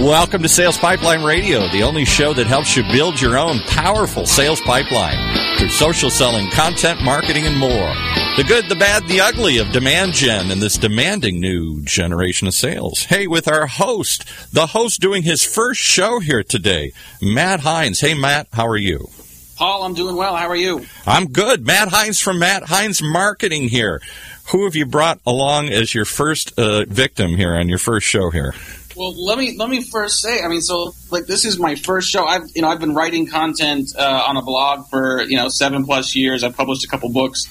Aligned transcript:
Welcome 0.00 0.40
to 0.44 0.48
Sales 0.48 0.78
Pipeline 0.78 1.22
Radio, 1.22 1.68
the 1.68 1.82
only 1.82 2.06
show 2.06 2.32
that 2.32 2.46
helps 2.46 2.74
you 2.74 2.82
build 2.84 3.20
your 3.20 3.36
own 3.36 3.60
powerful 3.66 4.24
sales 4.24 4.58
pipeline 4.62 5.58
through 5.58 5.68
social 5.68 6.08
selling, 6.08 6.50
content 6.52 7.02
marketing, 7.02 7.46
and 7.46 7.58
more. 7.58 7.92
The 8.38 8.44
good, 8.48 8.70
the 8.70 8.76
bad, 8.76 9.06
the 9.08 9.20
ugly 9.20 9.58
of 9.58 9.72
demand 9.72 10.14
gen 10.14 10.50
in 10.50 10.58
this 10.58 10.78
demanding 10.78 11.38
new 11.38 11.82
generation 11.82 12.48
of 12.48 12.54
sales. 12.54 13.04
Hey, 13.04 13.26
with 13.26 13.46
our 13.46 13.66
host, 13.66 14.24
the 14.54 14.68
host 14.68 15.02
doing 15.02 15.22
his 15.22 15.44
first 15.44 15.82
show 15.82 16.18
here 16.18 16.42
today, 16.42 16.92
Matt 17.20 17.60
Heinz. 17.60 18.00
Hey, 18.00 18.14
Matt, 18.14 18.48
how 18.54 18.66
are 18.68 18.78
you? 18.78 19.10
Paul, 19.56 19.82
I'm 19.82 19.92
doing 19.92 20.16
well. 20.16 20.34
How 20.34 20.48
are 20.48 20.56
you? 20.56 20.86
I'm 21.06 21.26
good. 21.26 21.66
Matt 21.66 21.88
Heinz 21.88 22.18
from 22.18 22.38
Matt 22.38 22.62
Heinz 22.62 23.02
Marketing 23.02 23.68
here. 23.68 24.00
Who 24.50 24.64
have 24.64 24.74
you 24.74 24.86
brought 24.86 25.20
along 25.26 25.68
as 25.68 25.94
your 25.94 26.06
first 26.06 26.58
uh, 26.58 26.86
victim 26.86 27.36
here 27.36 27.54
on 27.54 27.68
your 27.68 27.76
first 27.76 28.06
show 28.06 28.30
here? 28.30 28.54
Well, 29.00 29.14
let 29.16 29.38
me 29.38 29.56
let 29.56 29.70
me 29.70 29.80
first 29.80 30.20
say, 30.20 30.42
I 30.42 30.48
mean, 30.48 30.60
so 30.60 30.94
like 31.10 31.24
this 31.24 31.46
is 31.46 31.58
my 31.58 31.74
first 31.74 32.10
show. 32.10 32.26
I've 32.26 32.42
you 32.54 32.60
know 32.60 32.68
I've 32.68 32.80
been 32.80 32.94
writing 32.94 33.26
content 33.26 33.96
uh, 33.96 34.24
on 34.28 34.36
a 34.36 34.42
blog 34.42 34.90
for 34.90 35.22
you 35.22 35.38
know 35.38 35.48
seven 35.48 35.86
plus 35.86 36.14
years. 36.14 36.44
I've 36.44 36.54
published 36.54 36.84
a 36.84 36.86
couple 36.86 37.08
books. 37.08 37.44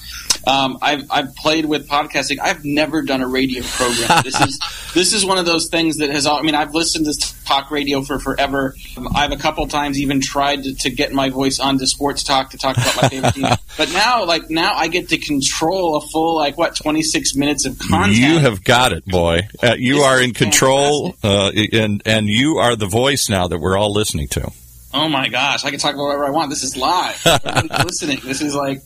Um, 0.46 0.78
I've 0.80 1.10
I've 1.10 1.34
played 1.34 1.64
with 1.64 1.88
podcasting. 1.88 2.38
I've 2.40 2.64
never 2.64 3.02
done 3.02 3.20
a 3.20 3.26
radio 3.26 3.64
program. 3.64 4.22
This 4.22 4.40
is 4.40 4.60
this 4.94 5.12
is 5.12 5.26
one 5.26 5.38
of 5.38 5.44
those 5.44 5.68
things 5.68 5.96
that 5.96 6.10
has. 6.10 6.24
I 6.24 6.40
mean, 6.42 6.54
I've 6.54 6.72
listened 6.72 7.06
to 7.06 7.14
talk 7.50 7.70
radio 7.70 8.02
for 8.02 8.18
forever. 8.18 8.74
Um, 8.96 9.08
I've 9.14 9.32
a 9.32 9.36
couple 9.36 9.66
times 9.66 9.98
even 9.98 10.20
tried 10.20 10.62
to, 10.64 10.74
to, 10.76 10.90
get 10.90 11.12
my 11.12 11.30
voice 11.30 11.58
onto 11.58 11.86
sports 11.86 12.22
talk 12.22 12.50
to 12.50 12.58
talk 12.58 12.76
about 12.76 13.02
my 13.02 13.08
favorite 13.08 13.34
team. 13.34 13.46
But 13.76 13.92
now, 13.92 14.26
like 14.26 14.50
now, 14.50 14.74
I 14.74 14.88
get 14.88 15.08
to 15.10 15.16
control 15.16 15.96
a 15.96 16.00
full 16.00 16.36
like 16.36 16.58
what 16.58 16.76
twenty 16.76 17.02
six 17.02 17.34
minutes 17.34 17.64
of 17.64 17.78
content. 17.78 18.18
You 18.18 18.38
have 18.38 18.62
got 18.62 18.92
it, 18.92 19.06
boy. 19.06 19.48
Uh, 19.62 19.74
you 19.78 19.94
this 19.94 20.04
are 20.04 20.20
in 20.20 20.34
control, 20.34 21.14
uh, 21.22 21.50
and 21.72 22.02
and 22.04 22.28
you 22.28 22.58
are 22.58 22.76
the 22.76 22.88
voice 22.88 23.28
now 23.30 23.48
that 23.48 23.58
we're 23.58 23.78
all 23.78 23.92
listening 23.92 24.28
to. 24.28 24.50
Oh 24.92 25.08
my 25.08 25.28
gosh, 25.28 25.64
I 25.64 25.70
can 25.70 25.78
talk 25.78 25.94
about 25.94 26.06
whatever 26.06 26.26
I 26.26 26.30
want. 26.30 26.50
This 26.50 26.62
is 26.62 26.76
live. 26.76 27.24
listening. 27.84 28.18
This 28.22 28.42
is 28.42 28.54
like 28.54 28.82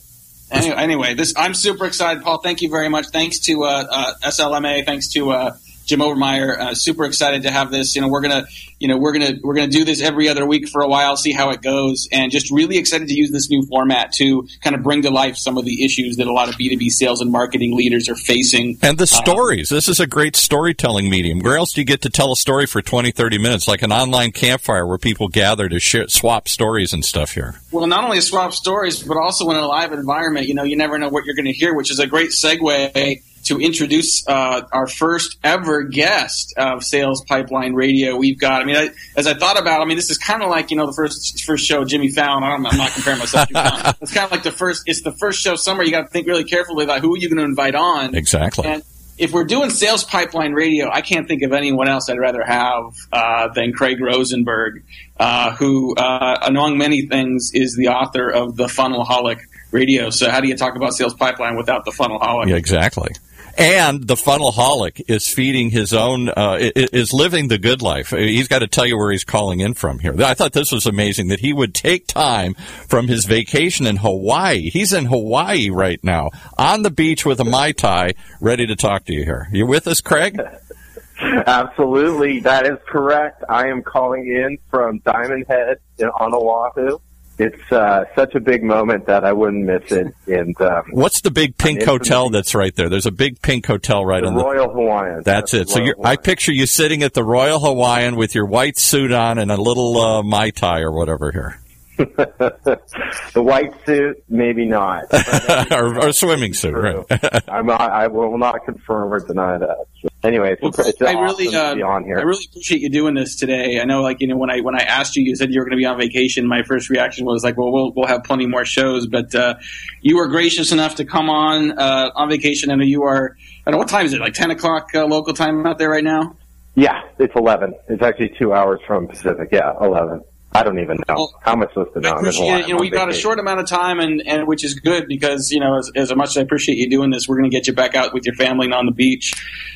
anyway, 0.51 0.75
anyway, 0.77 1.13
this 1.15 1.33
I'm 1.35 1.53
super 1.53 1.85
excited, 1.85 2.23
Paul. 2.23 2.37
Thank 2.37 2.61
you 2.61 2.69
very 2.69 2.89
much. 2.89 3.07
Thanks 3.07 3.39
to 3.41 3.63
uh, 3.63 3.85
uh, 3.89 4.13
SLMA. 4.23 4.85
Thanks 4.85 5.09
to 5.13 5.31
uh, 5.31 5.57
Jim 5.85 5.99
Obermayer. 5.99 6.57
Uh, 6.57 6.75
super 6.75 7.05
excited 7.05 7.43
to 7.43 7.51
have 7.51 7.71
this. 7.71 7.95
You 7.95 8.01
know, 8.01 8.07
we're 8.07 8.21
gonna, 8.21 8.45
you 8.79 8.87
know, 8.87 8.97
we're 8.97 9.13
gonna 9.13 9.33
we're 9.43 9.53
gonna 9.53 9.67
do 9.67 9.85
this 9.85 10.01
every 10.01 10.27
other 10.29 10.45
week 10.45 10.67
for 10.67 10.81
a 10.81 10.87
while, 10.87 11.15
see 11.15 11.31
how 11.31 11.51
it 11.51 11.61
goes, 11.61 12.07
and 12.11 12.31
just 12.31 12.51
really 12.51 12.77
excited 12.77 13.07
to 13.07 13.13
use 13.13 13.31
this 13.31 13.49
new 13.49 13.63
format 13.65 14.11
to 14.13 14.47
kind 14.61 14.75
of 14.75 14.83
bring 14.83 15.03
to 15.03 15.11
life 15.11 15.37
some 15.37 15.57
of 15.57 15.65
the 15.65 15.83
issues 15.83 16.17
that 16.17 16.27
a 16.27 16.33
lot 16.33 16.49
of 16.49 16.57
B 16.57 16.69
two 16.69 16.77
B 16.77 16.89
sales 16.89 17.21
and 17.21 17.31
marketing 17.31 17.75
leaders 17.75 18.09
are 18.09 18.15
facing. 18.15 18.77
And 18.81 18.97
the 18.97 19.03
uh, 19.03 19.05
stories. 19.05 19.71
Um, 19.71 19.77
this 19.77 19.87
is 19.87 19.99
a 19.99 20.07
great 20.07 20.35
storytelling 20.35 21.09
medium. 21.09 21.39
Where 21.39 21.57
else 21.57 21.73
do 21.73 21.81
you 21.81 21.85
get 21.85 22.01
to 22.01 22.09
tell 22.09 22.31
a 22.31 22.35
story 22.35 22.65
for 22.65 22.81
20, 22.81 23.11
30 23.11 23.37
minutes, 23.37 23.67
like 23.67 23.81
an 23.81 23.91
online 23.91 24.31
campfire 24.31 24.85
where 24.85 24.97
people 24.97 25.27
gather 25.27 25.69
to 25.69 25.79
share, 25.79 26.07
swap 26.07 26.47
stories 26.47 26.93
and 26.93 27.05
stuff 27.05 27.31
here? 27.31 27.55
Well, 27.71 27.87
not 27.87 28.03
only 28.03 28.21
swap 28.21 28.53
stories, 28.53 29.03
but 29.03 29.17
also 29.17 29.49
in 29.51 29.57
a 29.57 29.67
live 29.67 29.93
environment. 29.93 30.47
You 30.47 30.55
know, 30.55 30.63
you 30.63 30.75
never 30.75 30.97
know 30.97 31.09
what 31.09 31.25
you're 31.25 31.35
going 31.35 31.45
to 31.45 31.53
hear, 31.53 31.73
which 31.73 31.91
is 31.91 31.99
a 31.99 32.07
great 32.07 32.31
segue 32.31 33.21
to 33.45 33.59
introduce 33.59 34.27
uh, 34.27 34.61
our 34.71 34.87
first 34.87 35.37
ever 35.43 35.83
guest 35.83 36.53
of 36.57 36.83
Sales 36.83 37.23
Pipeline 37.25 37.73
Radio. 37.73 38.15
We've 38.15 38.39
got, 38.39 38.61
I 38.61 38.65
mean, 38.65 38.75
I, 38.75 38.89
as 39.15 39.27
I 39.27 39.35
thought 39.35 39.59
about, 39.59 39.81
I 39.81 39.85
mean, 39.85 39.97
this 39.97 40.09
is 40.09 40.17
kind 40.17 40.41
of 40.41 40.49
like 40.49 40.71
you 40.71 40.77
know 40.77 40.87
the 40.87 40.93
first 40.93 41.43
first 41.43 41.65
show 41.65 41.85
Jimmy 41.85 42.09
Fallon. 42.09 42.43
I'm, 42.43 42.65
I'm 42.65 42.77
not 42.77 42.91
comparing 42.91 43.19
myself 43.19 43.47
to 43.49 43.53
Fallon. 43.53 43.95
It's 44.01 44.13
kind 44.13 44.25
of 44.25 44.31
like 44.31 44.43
the 44.43 44.51
first. 44.51 44.83
It's 44.85 45.01
the 45.01 45.11
first 45.11 45.39
show 45.39 45.55
somewhere. 45.55 45.85
You 45.85 45.91
got 45.91 46.01
to 46.03 46.07
think 46.07 46.27
really 46.27 46.43
carefully 46.43 46.83
about 46.83 47.01
who 47.01 47.17
you're 47.17 47.29
you 47.29 47.35
going 47.35 47.39
to 47.39 47.49
invite 47.49 47.75
on. 47.75 48.15
Exactly. 48.15 48.67
And 48.67 48.83
if 49.17 49.31
we're 49.31 49.45
doing 49.45 49.69
Sales 49.69 50.03
Pipeline 50.03 50.53
Radio, 50.53 50.89
I 50.89 51.01
can't 51.01 51.27
think 51.27 51.41
of 51.43 51.53
anyone 51.53 51.87
else 51.87 52.09
I'd 52.09 52.19
rather 52.19 52.43
have 52.43 52.93
uh, 53.11 53.47
than 53.53 53.71
Craig 53.73 54.01
Rosenberg, 54.01 54.83
uh, 55.17 55.55
who, 55.55 55.95
uh, 55.95 56.39
among 56.41 56.77
many 56.77 57.05
things, 57.05 57.51
is 57.53 57.75
the 57.75 57.89
author 57.89 58.29
of 58.29 58.55
the 58.55 58.65
Funnelholic 58.65 59.39
Radio. 59.71 60.09
So, 60.09 60.29
how 60.29 60.41
do 60.41 60.47
you 60.47 60.57
talk 60.57 60.75
about 60.75 60.93
Sales 60.93 61.13
Pipeline 61.13 61.55
without 61.55 61.85
the 61.85 61.91
Funnelholic? 61.91 62.49
Yeah, 62.49 62.55
exactly 62.55 63.11
and 63.57 64.07
the 64.07 64.15
funnelholic 64.15 65.01
is 65.07 65.27
feeding 65.27 65.69
his 65.69 65.93
own 65.93 66.29
uh, 66.29 66.57
is 66.59 67.13
living 67.13 67.47
the 67.47 67.57
good 67.57 67.81
life. 67.81 68.09
He's 68.09 68.47
got 68.47 68.59
to 68.59 68.67
tell 68.67 68.85
you 68.85 68.97
where 68.97 69.11
he's 69.11 69.23
calling 69.23 69.61
in 69.61 69.73
from 69.73 69.99
here. 69.99 70.13
I 70.21 70.33
thought 70.33 70.53
this 70.53 70.71
was 70.71 70.85
amazing 70.85 71.29
that 71.29 71.39
he 71.39 71.53
would 71.53 71.73
take 71.73 72.07
time 72.07 72.55
from 72.87 73.07
his 73.07 73.25
vacation 73.25 73.87
in 73.87 73.97
Hawaii. 73.97 74.69
He's 74.69 74.93
in 74.93 75.05
Hawaii 75.05 75.69
right 75.69 76.03
now 76.03 76.31
on 76.57 76.83
the 76.83 76.91
beach 76.91 77.25
with 77.25 77.39
a 77.39 77.45
mai 77.45 77.71
tai, 77.71 78.13
ready 78.41 78.67
to 78.67 78.75
talk 78.75 79.05
to 79.05 79.13
you 79.13 79.23
here. 79.23 79.47
You 79.51 79.65
with 79.65 79.87
us, 79.87 80.01
Craig? 80.01 80.39
Absolutely, 81.21 82.41
that 82.41 82.65
is 82.65 82.77
correct. 82.87 83.43
I 83.47 83.67
am 83.67 83.83
calling 83.83 84.27
in 84.27 84.57
from 84.69 84.99
Diamond 84.99 85.45
Head 85.47 85.77
on 86.19 86.33
Oahu 86.33 86.99
it's 87.37 87.71
uh, 87.71 88.05
such 88.15 88.35
a 88.35 88.39
big 88.39 88.63
moment 88.63 89.07
that 89.07 89.25
I 89.25 89.33
wouldn't 89.33 89.65
miss 89.65 89.91
it. 89.91 90.13
And 90.27 90.59
um, 90.61 90.83
what's 90.91 91.21
the 91.21 91.31
big 91.31 91.57
pink 91.57 91.83
hotel 91.83 92.29
that's 92.29 92.55
right 92.55 92.73
there? 92.75 92.89
There's 92.89 93.05
a 93.05 93.11
big 93.11 93.41
pink 93.41 93.65
hotel 93.65 94.05
right 94.05 94.21
the 94.21 94.29
on 94.29 94.35
the 94.35 94.43
Royal 94.43 94.71
Hawaiian. 94.71 95.21
That's, 95.23 95.53
it. 95.53 95.69
So 95.69 95.83
I 96.03 96.15
picture 96.15 96.53
you 96.53 96.65
sitting 96.65 97.03
at 97.03 97.13
the 97.13 97.23
Royal 97.23 97.59
Hawaiian 97.59 98.15
with 98.15 98.35
your 98.35 98.45
white 98.45 98.77
suit 98.77 99.11
on 99.11 99.37
and 99.37 99.51
a 99.51 99.57
little 99.57 99.97
uh, 99.97 100.23
mai 100.23 100.51
tai 100.51 100.81
or 100.81 100.91
whatever 100.91 101.31
here. 101.31 101.59
The 101.97 103.41
white 103.41 103.73
suit, 103.85 104.23
maybe 104.29 104.65
not, 104.65 105.05
or, 105.71 106.05
or 106.05 106.11
swimming 106.11 106.53
suit. 106.53 106.73
Right. 106.73 107.05
I'm 107.49 107.65
not, 107.65 107.81
I 107.81 108.07
will 108.07 108.37
not 108.37 108.65
confirm 108.65 109.13
or 109.13 109.19
deny 109.19 109.57
that. 109.57 109.85
So 110.01 110.09
anyway, 110.23 110.55
well, 110.61 110.71
it's, 110.77 111.01
I 111.01 111.13
really, 111.13 111.55
uh, 111.55 111.71
to 111.71 111.75
be 111.75 111.81
on 111.81 112.03
here. 112.03 112.19
I 112.19 112.23
really 112.23 112.45
appreciate 112.49 112.81
you 112.81 112.89
doing 112.89 113.15
this 113.15 113.35
today. 113.35 113.79
I 113.79 113.85
know, 113.85 114.01
like 114.01 114.17
you 114.19 114.27
know, 114.27 114.37
when 114.37 114.49
I 114.49 114.61
when 114.61 114.75
I 114.75 114.83
asked 114.83 115.15
you, 115.15 115.23
you 115.23 115.35
said 115.35 115.51
you 115.51 115.59
were 115.59 115.65
going 115.65 115.77
to 115.77 115.81
be 115.81 115.85
on 115.85 115.97
vacation. 115.97 116.47
My 116.47 116.63
first 116.63 116.89
reaction 116.89 117.25
was 117.25 117.43
like, 117.43 117.57
well, 117.57 117.71
we'll 117.71 117.93
we'll 117.95 118.07
have 118.07 118.23
plenty 118.23 118.47
more 118.47 118.65
shows, 118.65 119.07
but 119.07 119.33
uh, 119.33 119.55
you 120.01 120.17
were 120.17 120.27
gracious 120.27 120.71
enough 120.71 120.95
to 120.95 121.05
come 121.05 121.29
on 121.29 121.77
uh, 121.77 122.11
on 122.15 122.29
vacation. 122.29 122.71
I 122.71 122.75
know 122.75 122.85
you 122.85 123.03
are. 123.03 123.35
I 123.65 123.71
don't 123.71 123.73
know 123.73 123.79
what 123.79 123.89
time 123.89 124.05
is 124.05 124.13
it? 124.13 124.19
Like 124.19 124.33
ten 124.33 124.51
o'clock 124.51 124.89
uh, 124.93 125.05
local 125.05 125.33
time 125.33 125.65
out 125.65 125.77
there 125.77 125.89
right 125.89 126.03
now. 126.03 126.35
Yeah, 126.75 127.01
it's 127.19 127.33
eleven. 127.35 127.73
It's 127.87 128.01
actually 128.01 128.33
two 128.37 128.53
hours 128.53 128.81
from 128.85 129.07
Pacific. 129.07 129.49
Yeah, 129.51 129.71
eleven. 129.79 130.21
I 130.55 130.63
don't 130.63 130.79
even 130.79 130.97
know 131.07 131.15
well, 131.15 131.39
how 131.41 131.55
much 131.55 131.69
supposed 131.69 131.93
to 131.93 131.99
know. 131.99 132.19
You 132.21 132.73
know, 132.73 132.79
we've 132.79 132.91
got 132.91 133.09
a 133.09 133.13
short 133.13 133.39
amount 133.39 133.59
of 133.59 133.67
time, 133.67 133.99
and, 133.99 134.25
and 134.25 134.47
which 134.47 134.63
is 134.63 134.73
good 134.73 135.07
because 135.07 135.51
you 135.51 135.59
know, 135.59 135.77
as, 135.77 135.91
as 135.95 136.15
much 136.15 136.29
as 136.29 136.37
I 136.37 136.41
appreciate 136.41 136.77
you 136.77 136.89
doing 136.89 137.09
this, 137.09 137.27
we're 137.27 137.37
going 137.37 137.49
to 137.49 137.55
get 137.55 137.67
you 137.67 137.73
back 137.73 137.93
out 137.93 138.13
with 138.13 138.25
your 138.25 138.35
family 138.35 138.65
and 138.65 138.73
on 138.73 138.85
the 138.85 138.93
beach. 138.93 139.33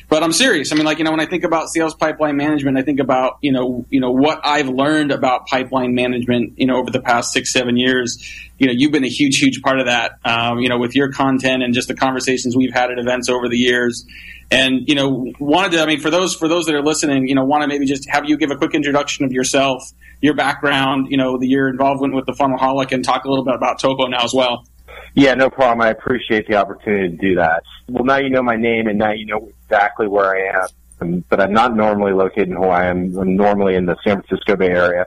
But 0.08 0.22
I'm 0.22 0.32
serious. 0.32 0.72
I 0.72 0.76
mean, 0.76 0.86
like 0.86 0.98
you 0.98 1.04
know, 1.04 1.10
when 1.10 1.20
I 1.20 1.26
think 1.26 1.44
about 1.44 1.68
sales 1.68 1.94
pipeline 1.94 2.36
management, 2.36 2.78
I 2.78 2.82
think 2.82 2.98
about 2.98 3.38
you 3.42 3.52
know, 3.52 3.84
you 3.90 4.00
know 4.00 4.10
what 4.10 4.40
I've 4.42 4.68
learned 4.68 5.12
about 5.12 5.46
pipeline 5.46 5.94
management. 5.94 6.58
You 6.58 6.66
know, 6.66 6.78
over 6.78 6.90
the 6.90 7.00
past 7.00 7.32
six, 7.32 7.52
seven 7.52 7.76
years. 7.76 8.18
You 8.58 8.66
know, 8.66 8.74
you've 8.76 8.92
been 8.92 9.04
a 9.04 9.08
huge, 9.08 9.38
huge 9.38 9.62
part 9.62 9.80
of 9.80 9.86
that. 9.86 10.18
Um, 10.22 10.58
you 10.58 10.68
know, 10.68 10.76
with 10.76 10.94
your 10.94 11.10
content 11.10 11.62
and 11.62 11.72
just 11.72 11.88
the 11.88 11.94
conversations 11.94 12.54
we've 12.54 12.74
had 12.74 12.90
at 12.90 12.98
events 12.98 13.30
over 13.30 13.48
the 13.48 13.56
years 13.56 14.04
and 14.50 14.88
you 14.88 14.94
know 14.94 15.26
wanted 15.38 15.72
to 15.72 15.80
i 15.80 15.86
mean 15.86 16.00
for 16.00 16.10
those 16.10 16.34
for 16.34 16.48
those 16.48 16.66
that 16.66 16.74
are 16.74 16.82
listening 16.82 17.28
you 17.28 17.34
know 17.34 17.44
want 17.44 17.62
to 17.62 17.68
maybe 17.68 17.86
just 17.86 18.08
have 18.08 18.28
you 18.28 18.36
give 18.36 18.50
a 18.50 18.56
quick 18.56 18.74
introduction 18.74 19.24
of 19.24 19.32
yourself 19.32 19.92
your 20.20 20.34
background 20.34 21.06
you 21.10 21.16
know 21.16 21.38
the, 21.38 21.46
your 21.46 21.68
involvement 21.68 22.14
with 22.14 22.26
the 22.26 22.32
funnelholic 22.32 22.92
and 22.92 23.04
talk 23.04 23.24
a 23.24 23.28
little 23.28 23.44
bit 23.44 23.54
about 23.54 23.78
topo 23.78 24.06
now 24.06 24.22
as 24.22 24.34
well. 24.34 24.66
Yeah 25.14 25.34
no 25.34 25.50
problem. 25.50 25.80
I 25.80 25.90
appreciate 25.90 26.46
the 26.46 26.56
opportunity 26.56 27.16
to 27.16 27.16
do 27.16 27.34
that. 27.36 27.62
Well 27.88 28.04
now 28.04 28.18
you 28.18 28.30
know 28.30 28.42
my 28.42 28.56
name 28.56 28.86
and 28.86 28.98
now 28.98 29.12
you 29.12 29.26
know 29.26 29.48
exactly 29.64 30.08
where 30.08 30.36
i 30.36 30.64
am. 30.64 31.24
But 31.28 31.40
i'm 31.40 31.52
not 31.52 31.74
normally 31.74 32.12
located 32.12 32.48
in 32.48 32.56
hawaii. 32.56 32.88
I'm, 32.88 33.16
I'm 33.16 33.36
normally 33.36 33.76
in 33.76 33.86
the 33.86 33.96
san 34.04 34.22
francisco 34.22 34.56
bay 34.56 34.70
area. 34.70 35.06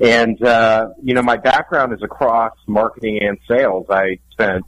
And 0.00 0.40
uh, 0.42 0.90
you 1.02 1.14
know 1.14 1.22
my 1.22 1.36
background 1.36 1.92
is 1.92 2.02
across 2.02 2.54
marketing 2.66 3.18
and 3.20 3.36
sales. 3.48 3.86
I 3.90 4.18
spent 4.30 4.64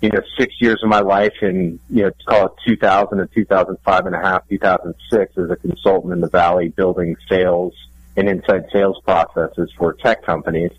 you 0.00 0.10
know, 0.10 0.20
six 0.38 0.54
years 0.60 0.80
of 0.82 0.88
my 0.88 1.00
life 1.00 1.34
in, 1.40 1.78
you 1.88 2.02
know, 2.02 2.10
call 2.28 2.46
it 2.46 2.52
2000 2.66 3.18
to 3.18 3.26
2005 3.26 4.06
and 4.06 4.14
a 4.14 4.18
half, 4.18 4.46
2006 4.48 5.38
as 5.38 5.50
a 5.50 5.56
consultant 5.56 6.12
in 6.12 6.20
the 6.20 6.28
Valley 6.28 6.68
building 6.68 7.16
sales 7.28 7.72
and 8.16 8.28
inside 8.28 8.66
sales 8.72 9.00
processes 9.04 9.72
for 9.76 9.94
tech 9.94 10.24
companies. 10.24 10.70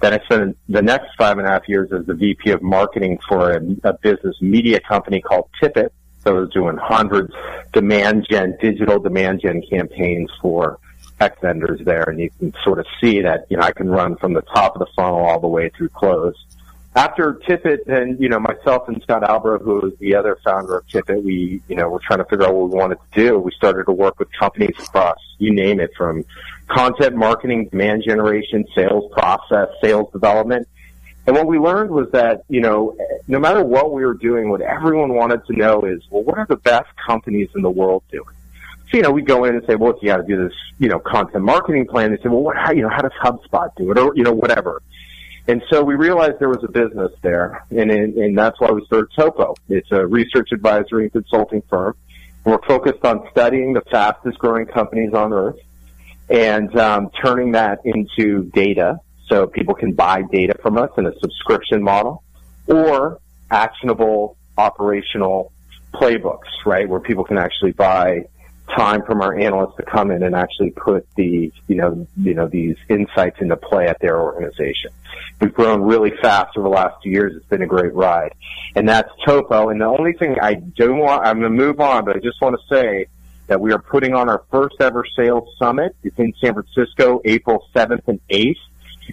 Then 0.00 0.14
I 0.14 0.24
spent 0.24 0.56
the 0.68 0.82
next 0.82 1.08
five 1.18 1.38
and 1.38 1.46
a 1.46 1.50
half 1.50 1.68
years 1.68 1.92
as 1.92 2.06
the 2.06 2.14
VP 2.14 2.50
of 2.52 2.62
marketing 2.62 3.18
for 3.28 3.52
a, 3.52 3.60
a 3.84 3.92
business 3.92 4.40
media 4.40 4.80
company 4.80 5.20
called 5.20 5.50
Tippit. 5.62 5.90
So 6.24 6.36
I 6.36 6.40
was 6.40 6.50
doing 6.50 6.76
hundreds 6.76 7.32
demand 7.72 8.26
gen, 8.30 8.56
digital 8.60 8.98
demand 8.98 9.40
gen 9.42 9.62
campaigns 9.68 10.30
for 10.40 10.78
tech 11.18 11.40
vendors 11.40 11.80
there. 11.84 12.04
And 12.04 12.18
you 12.18 12.30
can 12.38 12.54
sort 12.64 12.78
of 12.78 12.86
see 13.00 13.20
that, 13.22 13.46
you 13.50 13.58
know, 13.58 13.62
I 13.62 13.72
can 13.72 13.90
run 13.90 14.16
from 14.16 14.32
the 14.32 14.42
top 14.42 14.74
of 14.74 14.80
the 14.80 14.92
funnel 14.96 15.20
all 15.24 15.40
the 15.40 15.48
way 15.48 15.70
through 15.70 15.90
close 15.90 16.34
after 16.96 17.34
Tippit 17.34 17.86
and, 17.86 18.18
you 18.18 18.28
know, 18.28 18.40
myself 18.40 18.88
and 18.88 19.00
Scott 19.02 19.22
Albro, 19.22 19.62
who 19.62 19.86
is 19.86 19.98
the 19.98 20.16
other 20.16 20.38
founder 20.44 20.78
of 20.78 20.86
Tippit, 20.88 21.22
we, 21.22 21.62
you 21.68 21.76
know, 21.76 21.88
we're 21.88 22.00
trying 22.00 22.18
to 22.18 22.24
figure 22.24 22.46
out 22.46 22.54
what 22.54 22.70
we 22.70 22.76
wanted 22.76 22.98
to 23.12 23.20
do. 23.20 23.38
We 23.38 23.52
started 23.52 23.84
to 23.84 23.92
work 23.92 24.18
with 24.18 24.28
companies 24.32 24.74
across, 24.78 25.18
you 25.38 25.54
name 25.54 25.78
it, 25.78 25.92
from 25.96 26.24
content 26.66 27.14
marketing, 27.14 27.68
demand 27.68 28.02
generation, 28.04 28.64
sales 28.74 29.10
process, 29.12 29.68
sales 29.80 30.10
development. 30.12 30.66
And 31.26 31.36
what 31.36 31.46
we 31.46 31.58
learned 31.58 31.90
was 31.90 32.10
that, 32.10 32.42
you 32.48 32.60
know, 32.60 32.96
no 33.28 33.38
matter 33.38 33.62
what 33.62 33.92
we 33.92 34.04
were 34.04 34.14
doing, 34.14 34.48
what 34.50 34.60
everyone 34.60 35.14
wanted 35.14 35.46
to 35.46 35.52
know 35.52 35.82
is, 35.82 36.02
well, 36.10 36.24
what 36.24 36.38
are 36.38 36.46
the 36.46 36.56
best 36.56 36.88
companies 37.06 37.50
in 37.54 37.62
the 37.62 37.70
world 37.70 38.02
doing? 38.10 38.24
So, 38.90 38.96
you 38.96 39.04
know, 39.04 39.12
we 39.12 39.22
go 39.22 39.44
in 39.44 39.54
and 39.54 39.64
say, 39.66 39.76
well, 39.76 39.96
you 40.02 40.08
got 40.08 40.16
to 40.16 40.22
do 40.24 40.48
this, 40.48 40.56
you 40.80 40.88
know, 40.88 40.98
content 40.98 41.44
marketing 41.44 41.86
plan. 41.86 42.10
They 42.10 42.16
say, 42.16 42.28
well, 42.28 42.42
what, 42.42 42.56
how, 42.56 42.72
you 42.72 42.82
know, 42.82 42.88
how 42.88 43.02
does 43.02 43.12
HubSpot 43.22 43.70
do 43.76 43.92
it? 43.92 43.98
Or, 43.98 44.12
you 44.16 44.24
know, 44.24 44.32
whatever. 44.32 44.82
And 45.48 45.62
so 45.70 45.82
we 45.82 45.94
realized 45.94 46.38
there 46.38 46.48
was 46.48 46.62
a 46.62 46.70
business 46.70 47.12
there, 47.22 47.64
and, 47.70 47.90
and 47.90 48.38
that's 48.38 48.60
why 48.60 48.70
we 48.70 48.84
started 48.84 49.10
Topo. 49.16 49.54
It's 49.68 49.90
a 49.90 50.06
research 50.06 50.50
advisory 50.52 51.04
and 51.04 51.12
consulting 51.12 51.62
firm. 51.62 51.96
We're 52.44 52.62
focused 52.62 53.04
on 53.04 53.26
studying 53.30 53.72
the 53.72 53.82
fastest 53.90 54.38
growing 54.38 54.66
companies 54.66 55.12
on 55.12 55.32
earth 55.32 55.58
and 56.28 56.74
um, 56.78 57.10
turning 57.22 57.52
that 57.52 57.80
into 57.84 58.44
data 58.44 59.00
so 59.28 59.46
people 59.46 59.74
can 59.74 59.92
buy 59.92 60.22
data 60.22 60.54
from 60.62 60.78
us 60.78 60.90
in 60.96 61.06
a 61.06 61.18
subscription 61.20 61.82
model 61.82 62.22
or 62.66 63.20
actionable 63.50 64.36
operational 64.56 65.52
playbooks, 65.92 66.48
right, 66.64 66.88
where 66.88 67.00
people 67.00 67.24
can 67.24 67.38
actually 67.38 67.72
buy 67.72 68.24
time 68.76 69.02
from 69.04 69.20
our 69.20 69.38
analysts 69.38 69.76
to 69.76 69.82
come 69.82 70.10
in 70.10 70.22
and 70.22 70.34
actually 70.34 70.70
put 70.70 71.06
the, 71.16 71.52
you 71.68 71.76
know, 71.76 72.06
you 72.16 72.34
know, 72.34 72.46
these 72.46 72.76
insights 72.88 73.40
into 73.40 73.56
play 73.56 73.86
at 73.86 73.98
their 74.00 74.20
organization. 74.20 74.90
We've 75.40 75.52
grown 75.52 75.82
really 75.82 76.12
fast 76.22 76.56
over 76.56 76.68
the 76.68 76.74
last 76.74 77.02
two 77.02 77.10
years. 77.10 77.34
It's 77.36 77.46
been 77.46 77.62
a 77.62 77.66
great 77.66 77.94
ride. 77.94 78.34
And 78.76 78.88
that's 78.88 79.10
Topo. 79.24 79.70
And 79.70 79.80
the 79.80 79.86
only 79.86 80.12
thing 80.12 80.36
I 80.40 80.54
do 80.54 80.94
want, 80.94 81.26
I'm 81.26 81.40
going 81.40 81.50
to 81.52 81.56
move 81.56 81.80
on, 81.80 82.04
but 82.04 82.16
I 82.16 82.20
just 82.20 82.40
want 82.40 82.56
to 82.60 82.74
say 82.74 83.06
that 83.46 83.60
we 83.60 83.72
are 83.72 83.78
putting 83.78 84.14
on 84.14 84.28
our 84.28 84.42
first 84.50 84.76
ever 84.80 85.04
sales 85.16 85.48
summit. 85.58 85.96
It's 86.04 86.18
in 86.18 86.32
San 86.40 86.54
Francisco, 86.54 87.20
April 87.24 87.66
7th 87.74 88.06
and 88.06 88.20
8th. 88.28 88.56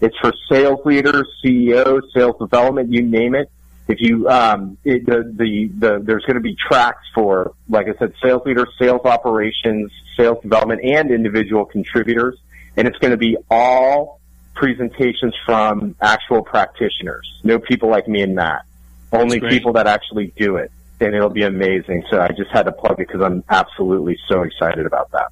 It's 0.01 0.17
for 0.19 0.31
sales 0.49 0.85
leaders, 0.85 1.27
CEOs, 1.41 2.13
sales 2.13 2.35
development, 2.37 2.91
you 2.91 3.01
name 3.01 3.33
it. 3.33 3.49
If 3.87 4.01
you, 4.01 4.27
um, 4.27 4.77
it, 4.83 5.05
the, 5.05 5.23
the, 5.23 5.69
the, 5.77 6.03
there's 6.03 6.23
going 6.25 6.35
to 6.35 6.41
be 6.41 6.55
tracks 6.55 7.05
for, 7.15 7.53
like 7.69 7.87
I 7.87 7.97
said, 7.97 8.13
sales 8.21 8.41
leaders, 8.45 8.67
sales 8.77 9.05
operations, 9.05 9.91
sales 10.17 10.41
development, 10.41 10.81
and 10.83 11.09
individual 11.11 11.65
contributors. 11.65 12.37
And 12.75 12.87
it's 12.87 12.97
going 12.97 13.11
to 13.11 13.17
be 13.17 13.37
all 13.49 14.19
presentations 14.53 15.33
from 15.45 15.95
actual 16.01 16.41
practitioners. 16.41 17.39
No 17.43 17.59
people 17.59 17.89
like 17.89 18.07
me 18.07 18.21
and 18.21 18.35
Matt. 18.35 18.65
Only 19.11 19.39
people 19.39 19.73
that 19.73 19.87
actually 19.87 20.33
do 20.35 20.57
it. 20.57 20.71
And 20.99 21.15
it'll 21.15 21.29
be 21.29 21.43
amazing. 21.43 22.03
So 22.09 22.19
I 22.19 22.29
just 22.29 22.51
had 22.51 22.63
to 22.63 22.71
plug 22.71 22.99
it 22.99 23.07
because 23.07 23.21
I'm 23.21 23.43
absolutely 23.49 24.17
so 24.27 24.41
excited 24.41 24.85
about 24.85 25.11
that. 25.11 25.31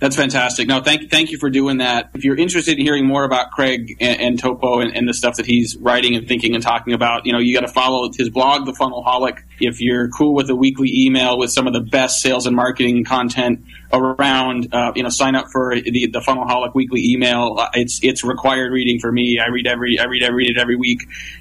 That's 0.00 0.16
fantastic. 0.16 0.66
No, 0.66 0.80
thank 0.80 1.10
thank 1.10 1.30
you 1.30 1.36
for 1.36 1.50
doing 1.50 1.76
that. 1.78 2.08
If 2.14 2.24
you're 2.24 2.36
interested 2.36 2.78
in 2.78 2.84
hearing 2.84 3.06
more 3.06 3.22
about 3.22 3.50
Craig 3.50 3.98
and, 4.00 4.20
and 4.20 4.38
Topo 4.38 4.80
and, 4.80 4.96
and, 4.96 5.06
the 5.06 5.12
stuff 5.12 5.36
that 5.36 5.44
he's 5.44 5.76
writing 5.76 6.16
and 6.16 6.26
thinking 6.26 6.54
and 6.54 6.62
talking 6.62 6.94
about, 6.94 7.26
you 7.26 7.32
know, 7.34 7.38
you 7.38 7.52
got 7.52 7.66
to 7.66 7.72
follow 7.72 8.10
his 8.10 8.30
blog, 8.30 8.64
The 8.64 8.72
Funnelholic. 8.72 9.40
If 9.60 9.82
you're 9.82 10.08
cool 10.08 10.34
with 10.34 10.48
a 10.48 10.56
weekly 10.56 10.88
email 10.90 11.36
with 11.36 11.50
some 11.50 11.66
of 11.66 11.74
the 11.74 11.82
best 11.82 12.22
sales 12.22 12.46
and 12.46 12.56
marketing 12.56 13.04
content 13.04 13.66
around, 13.92 14.74
uh, 14.74 14.92
you 14.96 15.02
know, 15.02 15.10
sign 15.10 15.34
up 15.34 15.48
for 15.52 15.74
the 15.74 16.06
the 16.06 16.20
Funnelholic 16.20 16.74
weekly 16.74 17.02
email. 17.12 17.56
Uh, 17.58 17.68
it's 17.74 18.00
it's 18.02 18.24
required 18.24 18.72
reading 18.72 19.00
for 19.00 19.12
me. 19.12 19.38
I 19.38 19.50
read 19.50 19.66
every 19.66 19.98
I 19.98 20.04
read 20.04 20.22
I 20.24 20.30
read 20.30 20.48
it 20.48 20.58
every 20.58 20.76
week. 20.76 21.00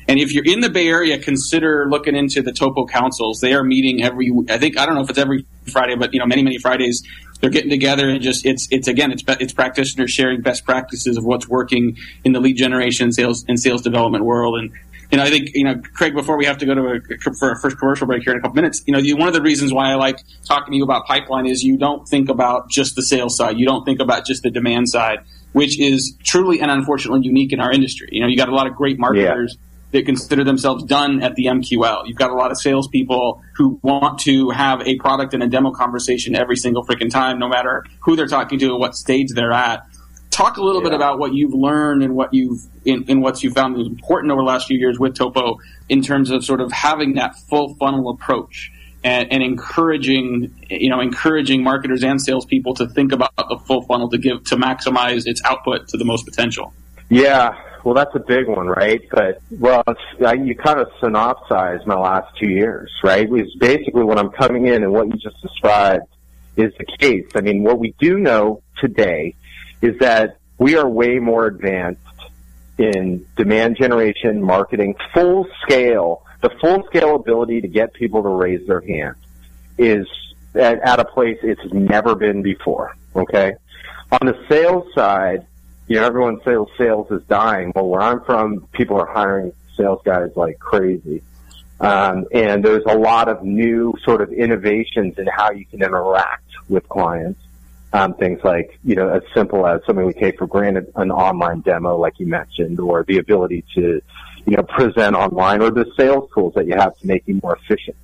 And 0.09 0.19
if 0.19 0.33
you're 0.33 0.45
in 0.45 0.59
the 0.59 0.69
Bay 0.69 0.89
Area, 0.89 1.17
consider 1.17 1.87
looking 1.89 2.13
into 2.13 2.41
the 2.41 2.51
Topo 2.51 2.85
councils. 2.87 3.39
They 3.39 3.53
are 3.53 3.63
meeting 3.63 4.03
every. 4.03 4.33
I 4.49 4.57
think 4.57 4.77
I 4.77 4.85
don't 4.85 4.95
know 4.95 5.01
if 5.01 5.09
it's 5.09 5.19
every 5.19 5.45
Friday, 5.71 5.95
but 5.95 6.13
you 6.13 6.19
know, 6.19 6.25
many 6.25 6.43
many 6.43 6.57
Fridays 6.57 7.03
they're 7.41 7.49
getting 7.49 7.69
together 7.69 8.09
and 8.09 8.21
just 8.21 8.45
it's 8.45 8.67
it's 8.71 8.87
again 8.87 9.11
it's 9.11 9.23
it's 9.27 9.53
practitioners 9.53 10.11
sharing 10.11 10.41
best 10.41 10.65
practices 10.65 11.17
of 11.17 11.23
what's 11.23 11.47
working 11.47 11.97
in 12.23 12.33
the 12.33 12.39
lead 12.39 12.57
generation 12.57 13.11
sales 13.11 13.45
and 13.47 13.59
sales 13.59 13.81
development 13.81 14.25
world. 14.25 14.59
And 14.59 14.71
you 15.11 15.17
know 15.17 15.23
I 15.23 15.29
think 15.29 15.51
you 15.53 15.63
know 15.63 15.81
Craig 15.93 16.13
before 16.13 16.37
we 16.37 16.45
have 16.45 16.57
to 16.59 16.65
go 16.65 16.75
to 16.75 16.81
a, 16.87 17.33
for 17.33 17.49
our 17.49 17.59
first 17.59 17.77
commercial 17.77 18.07
break 18.07 18.23
here 18.23 18.33
in 18.33 18.39
a 18.39 18.41
couple 18.41 18.55
minutes 18.55 18.83
you 18.85 18.93
know 18.93 19.01
one 19.15 19.27
of 19.27 19.33
the 19.33 19.41
reasons 19.41 19.73
why 19.73 19.91
I 19.91 19.95
like 19.95 20.19
talking 20.45 20.71
to 20.71 20.77
you 20.77 20.83
about 20.83 21.05
pipeline 21.05 21.45
is 21.45 21.63
you 21.63 21.77
don't 21.77 22.07
think 22.07 22.29
about 22.29 22.69
just 22.69 22.95
the 22.95 23.03
sales 23.03 23.37
side. 23.37 23.57
You 23.57 23.65
don't 23.65 23.85
think 23.85 23.99
about 23.99 24.25
just 24.25 24.43
the 24.43 24.51
demand 24.51 24.89
side 24.89 25.19
which 25.51 25.79
is 25.79 26.15
truly 26.23 26.61
and 26.61 26.69
unfortunately 26.69 27.21
unique 27.23 27.51
in 27.51 27.59
our 27.59 27.71
industry. 27.71 28.09
You 28.11 28.21
know 28.21 28.27
you 28.27 28.37
got 28.37 28.49
a 28.49 28.55
lot 28.55 28.67
of 28.67 28.75
great 28.75 28.99
marketers 28.99 29.57
yeah 29.57 29.65
that 29.91 30.05
consider 30.05 30.43
themselves 30.43 30.83
done 30.83 31.21
at 31.23 31.35
the 31.35 31.45
MQL. 31.45 32.03
You've 32.05 32.17
got 32.17 32.31
a 32.31 32.35
lot 32.35 32.51
of 32.51 32.57
salespeople 32.57 33.41
who 33.55 33.79
want 33.81 34.19
to 34.19 34.49
have 34.51 34.81
a 34.87 34.97
product 34.97 35.33
and 35.33 35.41
a 35.41 35.47
demo 35.47 35.71
conversation 35.71 36.35
every 36.35 36.55
single 36.55 36.85
freaking 36.85 37.09
time, 37.09 37.39
no 37.39 37.47
matter 37.47 37.85
who 38.01 38.15
they're 38.15 38.27
talking 38.27 38.59
to 38.59 38.67
and 38.67 38.79
what 38.79 38.95
stage 38.95 39.29
they're 39.33 39.51
at. 39.51 39.85
Talk 40.29 40.57
a 40.57 40.61
little 40.61 40.81
yeah. 40.81 40.89
bit 40.89 40.95
about 40.95 41.19
what 41.19 41.33
you've 41.33 41.53
learned 41.53 42.03
and 42.03 42.15
what 42.15 42.33
you've 42.33 42.59
in, 42.85 43.03
in 43.05 43.21
what 43.21 43.43
you 43.43 43.51
found 43.51 43.77
important 43.77 44.31
over 44.31 44.41
the 44.41 44.47
last 44.47 44.67
few 44.67 44.77
years 44.77 44.99
with 44.99 45.15
Topo 45.15 45.57
in 45.89 46.01
terms 46.01 46.29
of 46.29 46.45
sort 46.45 46.61
of 46.61 46.71
having 46.71 47.15
that 47.15 47.35
full 47.49 47.75
funnel 47.75 48.09
approach. 48.09 48.71
And, 49.01 49.31
and, 49.31 49.41
encouraging 49.41 50.53
you 50.69 50.89
know 50.89 50.99
encouraging 50.99 51.63
marketers 51.63 52.03
and 52.03 52.21
salespeople 52.21 52.73
to 52.75 52.87
think 52.89 53.13
about 53.13 53.31
the 53.37 53.57
full 53.65 53.83
funnel 53.83 54.09
to 54.09 54.17
give 54.17 54.43
to 54.47 54.57
maximize 54.57 55.25
its 55.25 55.41
output 55.45 55.87
to 55.87 55.97
the 55.97 56.03
most 56.03 56.25
potential. 56.25 56.73
Yeah, 57.09 57.55
well, 57.83 57.95
that's 57.95 58.15
a 58.15 58.19
big 58.19 58.47
one, 58.47 58.67
right? 58.67 59.01
But 59.09 59.41
well, 59.51 59.83
I, 60.25 60.33
you 60.33 60.55
kind 60.55 60.79
of 60.79 60.87
synopsize 61.01 61.85
my 61.85 61.95
last 61.95 62.37
two 62.37 62.49
years, 62.49 62.91
right? 63.03 63.27
Is 63.31 63.53
basically 63.55 64.03
what 64.03 64.17
I'm 64.17 64.29
coming 64.29 64.67
in 64.67 64.83
and 64.83 64.91
what 64.91 65.07
you 65.07 65.13
just 65.13 65.41
described 65.41 66.07
is 66.55 66.73
the 66.77 66.85
case. 66.85 67.27
I 67.35 67.41
mean, 67.41 67.63
what 67.63 67.79
we 67.79 67.95
do 67.99 68.19
know 68.19 68.61
today 68.79 69.35
is 69.81 69.97
that 69.99 70.37
we 70.57 70.75
are 70.75 70.87
way 70.87 71.19
more 71.19 71.45
advanced 71.45 72.01
in 72.77 73.25
demand 73.35 73.77
generation, 73.77 74.41
marketing, 74.41 74.95
full 75.13 75.47
scale. 75.61 76.25
The 76.41 76.49
full 76.61 76.83
scale 76.87 77.15
ability 77.15 77.61
to 77.61 77.67
get 77.67 77.93
people 77.93 78.23
to 78.23 78.29
raise 78.29 78.65
their 78.67 78.81
hand 78.81 79.15
is 79.77 80.07
at, 80.55 80.79
at 80.79 80.99
a 80.99 81.05
place 81.05 81.37
it's 81.43 81.61
never 81.73 82.15
been 82.15 82.41
before. 82.41 82.95
Okay. 83.15 83.53
On 84.11 84.27
the 84.27 84.37
sales 84.49 84.85
side, 84.93 85.45
you 85.89 85.95
know, 85.95 86.05
everyone 86.05 86.39
says 86.45 86.59
sales 86.77 87.09
is 87.09 87.23
dying. 87.23 87.73
Well, 87.75 87.87
where 87.87 88.01
I'm 88.01 88.23
from, 88.23 88.67
people 88.73 89.01
are 89.01 89.07
hiring 89.07 89.51
sales 89.75 89.99
guys 90.05 90.29
like 90.35 90.59
crazy. 90.59 91.23
Um, 91.79 92.25
and 92.31 92.63
there's 92.63 92.83
a 92.87 92.95
lot 92.95 93.27
of 93.27 93.43
new 93.43 93.95
sort 94.03 94.21
of 94.21 94.31
innovations 94.31 95.17
in 95.17 95.25
how 95.25 95.51
you 95.51 95.65
can 95.65 95.81
interact 95.81 96.51
with 96.69 96.87
clients. 96.87 97.41
Um, 97.91 98.13
things 98.13 98.39
like, 98.43 98.77
you 98.83 98.93
know, 98.93 99.09
as 99.09 99.23
simple 99.33 99.65
as 99.65 99.81
something 99.87 100.05
we 100.05 100.13
take 100.13 100.37
for 100.37 100.45
granted, 100.45 100.91
an 100.95 101.09
online 101.09 101.61
demo, 101.61 101.97
like 101.97 102.19
you 102.19 102.27
mentioned, 102.27 102.79
or 102.79 103.03
the 103.07 103.17
ability 103.17 103.65
to, 103.73 103.99
you 104.45 104.57
know, 104.57 104.61
present 104.61 105.15
online, 105.15 105.63
or 105.63 105.71
the 105.71 105.91
sales 105.97 106.29
tools 106.35 106.53
that 106.53 106.67
you 106.67 106.75
have 106.75 106.95
to 106.99 107.07
make 107.07 107.23
you 107.25 107.39
more 107.41 107.55
efficient. 107.55 107.97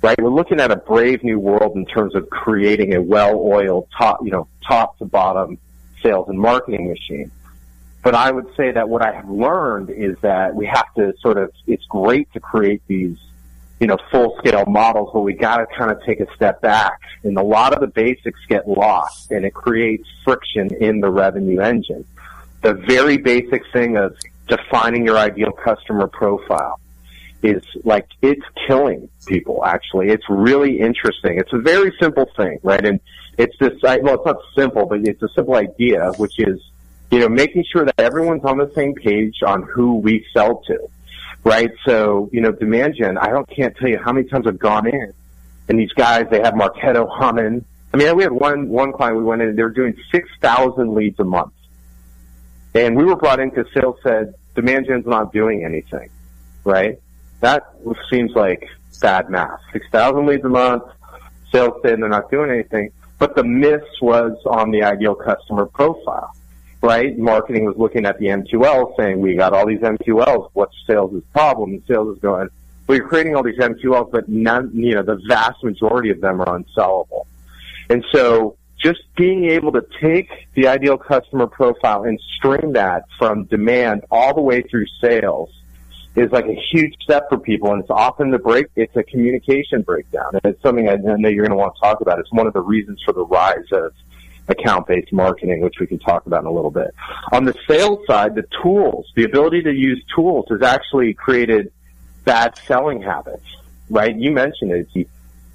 Right? 0.00 0.18
We're 0.18 0.30
looking 0.30 0.58
at 0.58 0.70
a 0.70 0.76
brave 0.76 1.22
new 1.22 1.38
world 1.38 1.76
in 1.76 1.84
terms 1.84 2.14
of 2.14 2.30
creating 2.30 2.94
a 2.94 3.02
well-oiled 3.02 3.88
top, 3.98 4.20
you 4.24 4.30
know, 4.30 4.48
top 4.66 4.96
to 5.00 5.04
bottom 5.04 5.58
sales 6.06 6.28
and 6.28 6.38
marketing 6.38 6.88
machine. 6.88 7.30
But 8.02 8.14
I 8.14 8.30
would 8.30 8.54
say 8.56 8.70
that 8.70 8.88
what 8.88 9.02
I 9.02 9.12
have 9.12 9.28
learned 9.28 9.90
is 9.90 10.16
that 10.20 10.54
we 10.54 10.66
have 10.66 10.92
to 10.94 11.12
sort 11.20 11.38
of, 11.38 11.50
it's 11.66 11.84
great 11.86 12.32
to 12.34 12.40
create 12.40 12.82
these, 12.86 13.18
you 13.80 13.88
know, 13.88 13.98
full 14.12 14.36
scale 14.38 14.64
models, 14.66 15.10
but 15.12 15.22
we 15.22 15.32
got 15.32 15.56
to 15.56 15.66
kind 15.66 15.90
of 15.90 16.02
take 16.04 16.20
a 16.20 16.32
step 16.36 16.60
back. 16.60 17.00
And 17.24 17.36
a 17.36 17.42
lot 17.42 17.74
of 17.74 17.80
the 17.80 17.88
basics 17.88 18.38
get 18.48 18.68
lost 18.68 19.32
and 19.32 19.44
it 19.44 19.54
creates 19.54 20.08
friction 20.24 20.72
in 20.80 21.00
the 21.00 21.10
revenue 21.10 21.60
engine. 21.60 22.04
The 22.62 22.74
very 22.74 23.16
basic 23.16 23.62
thing 23.72 23.96
of 23.96 24.16
defining 24.46 25.04
your 25.04 25.18
ideal 25.18 25.50
customer 25.50 26.06
profile 26.06 26.78
is 27.46 27.64
like, 27.84 28.06
it's 28.22 28.44
killing 28.66 29.08
people 29.26 29.64
actually. 29.64 30.08
It's 30.08 30.24
really 30.28 30.80
interesting. 30.80 31.38
It's 31.38 31.52
a 31.52 31.58
very 31.58 31.92
simple 32.00 32.26
thing, 32.36 32.58
right? 32.62 32.84
And 32.84 33.00
it's 33.38 33.56
this, 33.58 33.72
well, 33.82 34.14
it's 34.14 34.26
not 34.26 34.36
simple, 34.54 34.86
but 34.86 35.00
it's 35.04 35.22
a 35.22 35.28
simple 35.34 35.54
idea, 35.54 36.12
which 36.16 36.38
is, 36.38 36.60
you 37.10 37.20
know, 37.20 37.28
making 37.28 37.64
sure 37.70 37.84
that 37.84 37.94
everyone's 37.98 38.44
on 38.44 38.58
the 38.58 38.70
same 38.74 38.94
page 38.94 39.36
on 39.44 39.62
who 39.62 39.96
we 39.96 40.26
sell 40.32 40.62
to, 40.66 40.88
right? 41.44 41.70
So, 41.84 42.28
you 42.32 42.40
know, 42.40 42.52
demand 42.52 42.96
gen, 42.96 43.18
I 43.18 43.28
don't, 43.28 43.48
can't 43.48 43.76
tell 43.76 43.88
you 43.88 43.98
how 43.98 44.12
many 44.12 44.28
times 44.28 44.46
I've 44.46 44.58
gone 44.58 44.86
in 44.88 45.12
and 45.68 45.78
these 45.78 45.92
guys, 45.92 46.26
they 46.30 46.40
have 46.40 46.54
Marketo 46.54 47.08
humming. 47.10 47.64
I 47.92 47.96
mean, 47.96 48.16
we 48.16 48.22
had 48.22 48.32
one, 48.32 48.68
one 48.68 48.92
client 48.92 49.16
we 49.16 49.24
went 49.24 49.42
in 49.42 49.56
they 49.56 49.62
were 49.62 49.70
doing 49.70 49.96
6,000 50.12 50.94
leads 50.94 51.18
a 51.18 51.24
month. 51.24 51.52
And 52.74 52.96
we 52.96 53.04
were 53.04 53.16
brought 53.16 53.40
in 53.40 53.50
because 53.50 53.72
sales 53.72 53.96
said 54.02 54.34
demand 54.54 54.86
gen's 54.86 55.06
not 55.06 55.32
doing 55.32 55.64
anything, 55.64 56.10
right? 56.64 57.00
That 57.40 57.64
seems 58.10 58.32
like 58.32 58.68
bad 59.00 59.30
math. 59.30 59.60
6,000 59.72 60.26
leads 60.26 60.44
a 60.44 60.48
month. 60.48 60.84
Sales 61.52 61.74
said 61.82 62.00
they're 62.00 62.08
not 62.08 62.30
doing 62.30 62.50
anything. 62.50 62.90
But 63.18 63.34
the 63.34 63.44
miss 63.44 63.82
was 64.02 64.36
on 64.46 64.70
the 64.70 64.82
ideal 64.82 65.14
customer 65.14 65.66
profile, 65.66 66.34
right? 66.82 67.16
Marketing 67.18 67.64
was 67.64 67.76
looking 67.76 68.04
at 68.04 68.18
the 68.18 68.26
MQL 68.26 68.96
saying, 68.96 69.20
we 69.20 69.36
got 69.36 69.52
all 69.52 69.66
these 69.66 69.80
MQLs. 69.80 70.50
What's 70.52 70.74
sales' 70.86 71.22
problem? 71.32 71.72
And 71.72 71.82
sales 71.86 72.16
is 72.16 72.22
going, 72.22 72.48
well, 72.86 72.98
you're 72.98 73.08
creating 73.08 73.34
all 73.34 73.42
these 73.42 73.58
MQLs, 73.58 74.10
but 74.10 74.28
none, 74.28 74.70
you 74.74 74.94
know, 74.94 75.02
the 75.02 75.20
vast 75.26 75.64
majority 75.64 76.10
of 76.10 76.20
them 76.20 76.40
are 76.40 76.58
unsellable. 76.58 77.26
And 77.88 78.04
so 78.12 78.56
just 78.78 79.00
being 79.16 79.46
able 79.46 79.72
to 79.72 79.84
take 80.00 80.28
the 80.54 80.68
ideal 80.68 80.98
customer 80.98 81.46
profile 81.46 82.04
and 82.04 82.20
string 82.36 82.72
that 82.74 83.04
from 83.18 83.44
demand 83.44 84.04
all 84.10 84.34
the 84.34 84.40
way 84.42 84.62
through 84.62 84.86
sales 85.00 85.50
is 86.16 86.32
like 86.32 86.46
a 86.46 86.58
huge 86.72 86.94
step 87.02 87.28
for 87.28 87.38
people, 87.38 87.72
and 87.72 87.82
it's 87.82 87.90
often 87.90 88.30
the 88.30 88.38
break. 88.38 88.66
It's 88.74 88.96
a 88.96 89.02
communication 89.02 89.82
breakdown, 89.82 90.30
and 90.32 90.40
it's 90.44 90.62
something 90.62 90.88
I 90.88 90.96
know 90.96 91.28
you're 91.28 91.46
going 91.46 91.50
to 91.50 91.56
want 91.56 91.74
to 91.74 91.80
talk 91.80 92.00
about. 92.00 92.18
It's 92.18 92.32
one 92.32 92.46
of 92.46 92.52
the 92.52 92.62
reasons 92.62 93.02
for 93.04 93.12
the 93.12 93.24
rise 93.24 93.70
of 93.72 93.92
account-based 94.48 95.12
marketing, 95.12 95.60
which 95.60 95.78
we 95.78 95.86
can 95.86 95.98
talk 95.98 96.26
about 96.26 96.40
in 96.40 96.46
a 96.46 96.52
little 96.52 96.70
bit. 96.70 96.94
On 97.32 97.44
the 97.44 97.54
sales 97.68 98.00
side, 98.06 98.34
the 98.34 98.44
tools, 98.62 99.10
the 99.14 99.24
ability 99.24 99.62
to 99.62 99.72
use 99.72 100.02
tools, 100.14 100.46
has 100.50 100.62
actually 100.62 101.14
created 101.14 101.72
bad 102.24 102.56
selling 102.66 103.02
habits. 103.02 103.44
Right? 103.88 104.16
You 104.16 104.32
mentioned 104.32 104.72
it. 104.72 105.08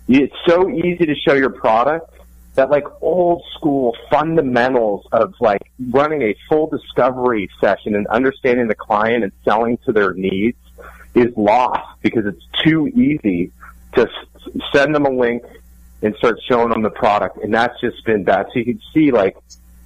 It's 0.08 0.36
so 0.48 0.70
easy 0.70 1.06
to 1.06 1.16
show 1.16 1.34
your 1.34 1.50
product 1.50 2.14
that 2.56 2.70
like 2.70 2.86
old 3.02 3.44
school 3.56 3.96
fundamentals 4.10 5.06
of 5.12 5.34
like 5.40 5.72
running 5.90 6.22
a 6.22 6.36
full 6.50 6.68
discovery 6.68 7.50
session 7.62 7.96
and 7.96 8.08
understanding 8.08 8.68
the 8.68 8.76
client 8.76 9.24
and 9.24 9.32
selling 9.46 9.78
to 9.86 9.92
their 9.92 10.14
needs 10.14 10.58
is 11.16 11.36
lost 11.38 12.02
because 12.02 12.26
it's 12.26 12.46
too 12.64 12.88
easy 12.88 13.52
to 13.94 14.08
send 14.74 14.94
them 14.94 15.06
a 15.06 15.10
link 15.10 15.44
and 16.02 16.16
start 16.16 16.40
showing 16.48 16.70
them 16.70 16.82
the 16.82 16.90
product. 16.90 17.38
And 17.38 17.54
that's 17.54 17.80
just 17.80 18.04
been 18.06 18.24
bad. 18.24 18.48
So 18.48 18.60
you 18.60 18.66
can 18.66 18.82
see 18.94 19.12
like 19.12 19.38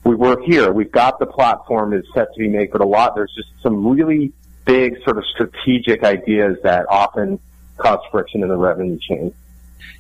we 0.04 0.16
work 0.16 0.44
here. 0.44 0.72
We've 0.72 0.92
got 0.92 1.20
the 1.20 1.26
platform 1.26 1.94
is 1.94 2.06
set 2.14 2.34
to 2.34 2.40
be 2.40 2.48
made, 2.48 2.72
but 2.72 2.82
a 2.82 2.86
lot, 2.86 3.16
there's 3.16 3.34
just 3.36 3.50
some 3.62 3.88
really 3.88 4.32
big 4.64 5.04
sort 5.04 5.18
of 5.18 5.26
strategic 5.26 6.04
ideas 6.04 6.58
that 6.64 6.86
often 6.90 7.40
cause 7.78 8.00
friction 8.12 8.44
in 8.44 8.50
the 8.50 8.58
revenue 8.58 8.98
chain. 9.00 9.34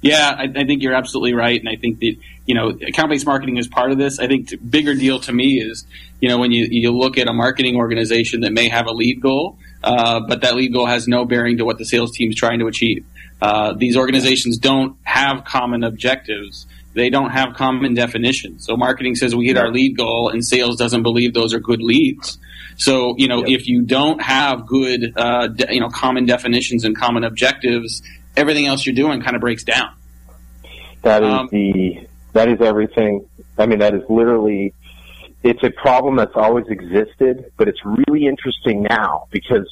Yeah, 0.01 0.35
I, 0.37 0.43
I, 0.43 0.65
think 0.65 0.83
you're 0.83 0.93
absolutely 0.93 1.33
right, 1.33 1.59
and 1.59 1.67
I 1.67 1.77
think 1.77 1.99
that 1.99 2.15
you 2.45 2.53
know 2.53 2.69
account-based 2.69 3.25
marketing 3.25 3.57
is 3.57 3.67
part 3.67 3.91
of 3.91 3.97
this. 3.97 4.19
I 4.19 4.27
think 4.27 4.49
the 4.49 4.57
bigger 4.57 4.93
deal 4.93 5.19
to 5.21 5.33
me 5.33 5.59
is 5.59 5.85
you 6.21 6.29
know 6.29 6.37
when 6.37 6.51
you 6.51 6.67
you 6.69 6.91
look 6.91 7.17
at 7.17 7.27
a 7.27 7.33
marketing 7.33 7.75
organization 7.75 8.41
that 8.41 8.53
may 8.53 8.67
have 8.69 8.85
a 8.85 8.91
lead 8.91 9.21
goal, 9.21 9.57
uh, 9.83 10.19
but 10.27 10.41
that 10.41 10.55
lead 10.55 10.73
goal 10.73 10.85
has 10.85 11.07
no 11.07 11.25
bearing 11.25 11.57
to 11.57 11.65
what 11.65 11.77
the 11.77 11.85
sales 11.85 12.11
team 12.11 12.29
is 12.29 12.35
trying 12.35 12.59
to 12.59 12.67
achieve. 12.67 13.05
Uh, 13.41 13.73
these 13.73 13.97
organizations 13.97 14.57
don't 14.57 14.97
have 15.03 15.43
common 15.43 15.83
objectives. 15.83 16.67
They 16.93 17.09
don't 17.09 17.31
have 17.31 17.55
common 17.55 17.93
definitions. 17.93 18.65
So 18.65 18.77
marketing 18.77 19.15
says 19.15 19.35
we 19.35 19.47
hit 19.47 19.57
our 19.57 19.69
lead 19.69 19.97
goal, 19.97 20.29
and 20.29 20.45
sales 20.45 20.77
doesn't 20.77 21.03
believe 21.03 21.33
those 21.33 21.53
are 21.53 21.59
good 21.59 21.81
leads. 21.81 22.37
So 22.77 23.15
you 23.17 23.27
know 23.27 23.39
yep. 23.39 23.59
if 23.59 23.67
you 23.67 23.81
don't 23.81 24.21
have 24.21 24.67
good 24.67 25.13
uh, 25.15 25.47
de- 25.47 25.73
you 25.73 25.79
know 25.79 25.89
common 25.89 26.25
definitions 26.25 26.83
and 26.83 26.95
common 26.95 27.23
objectives 27.23 28.01
everything 28.37 28.65
else 28.67 28.85
you're 28.85 28.95
doing 28.95 29.21
kind 29.21 29.35
of 29.35 29.41
breaks 29.41 29.63
down. 29.63 29.93
That 31.01 31.23
is 31.23 31.29
um, 31.29 31.49
the 31.51 32.07
that 32.33 32.49
is 32.49 32.61
everything. 32.61 33.27
I 33.57 33.65
mean, 33.65 33.79
that 33.79 33.93
is 33.93 34.03
literally. 34.09 34.73
It's 35.43 35.63
a 35.63 35.69
problem 35.69 36.15
that's 36.15 36.35
always 36.35 36.65
existed, 36.69 37.51
but 37.55 37.67
it's 37.67 37.79
really 37.85 38.25
interesting 38.25 38.81
now 38.81 39.27
because 39.29 39.69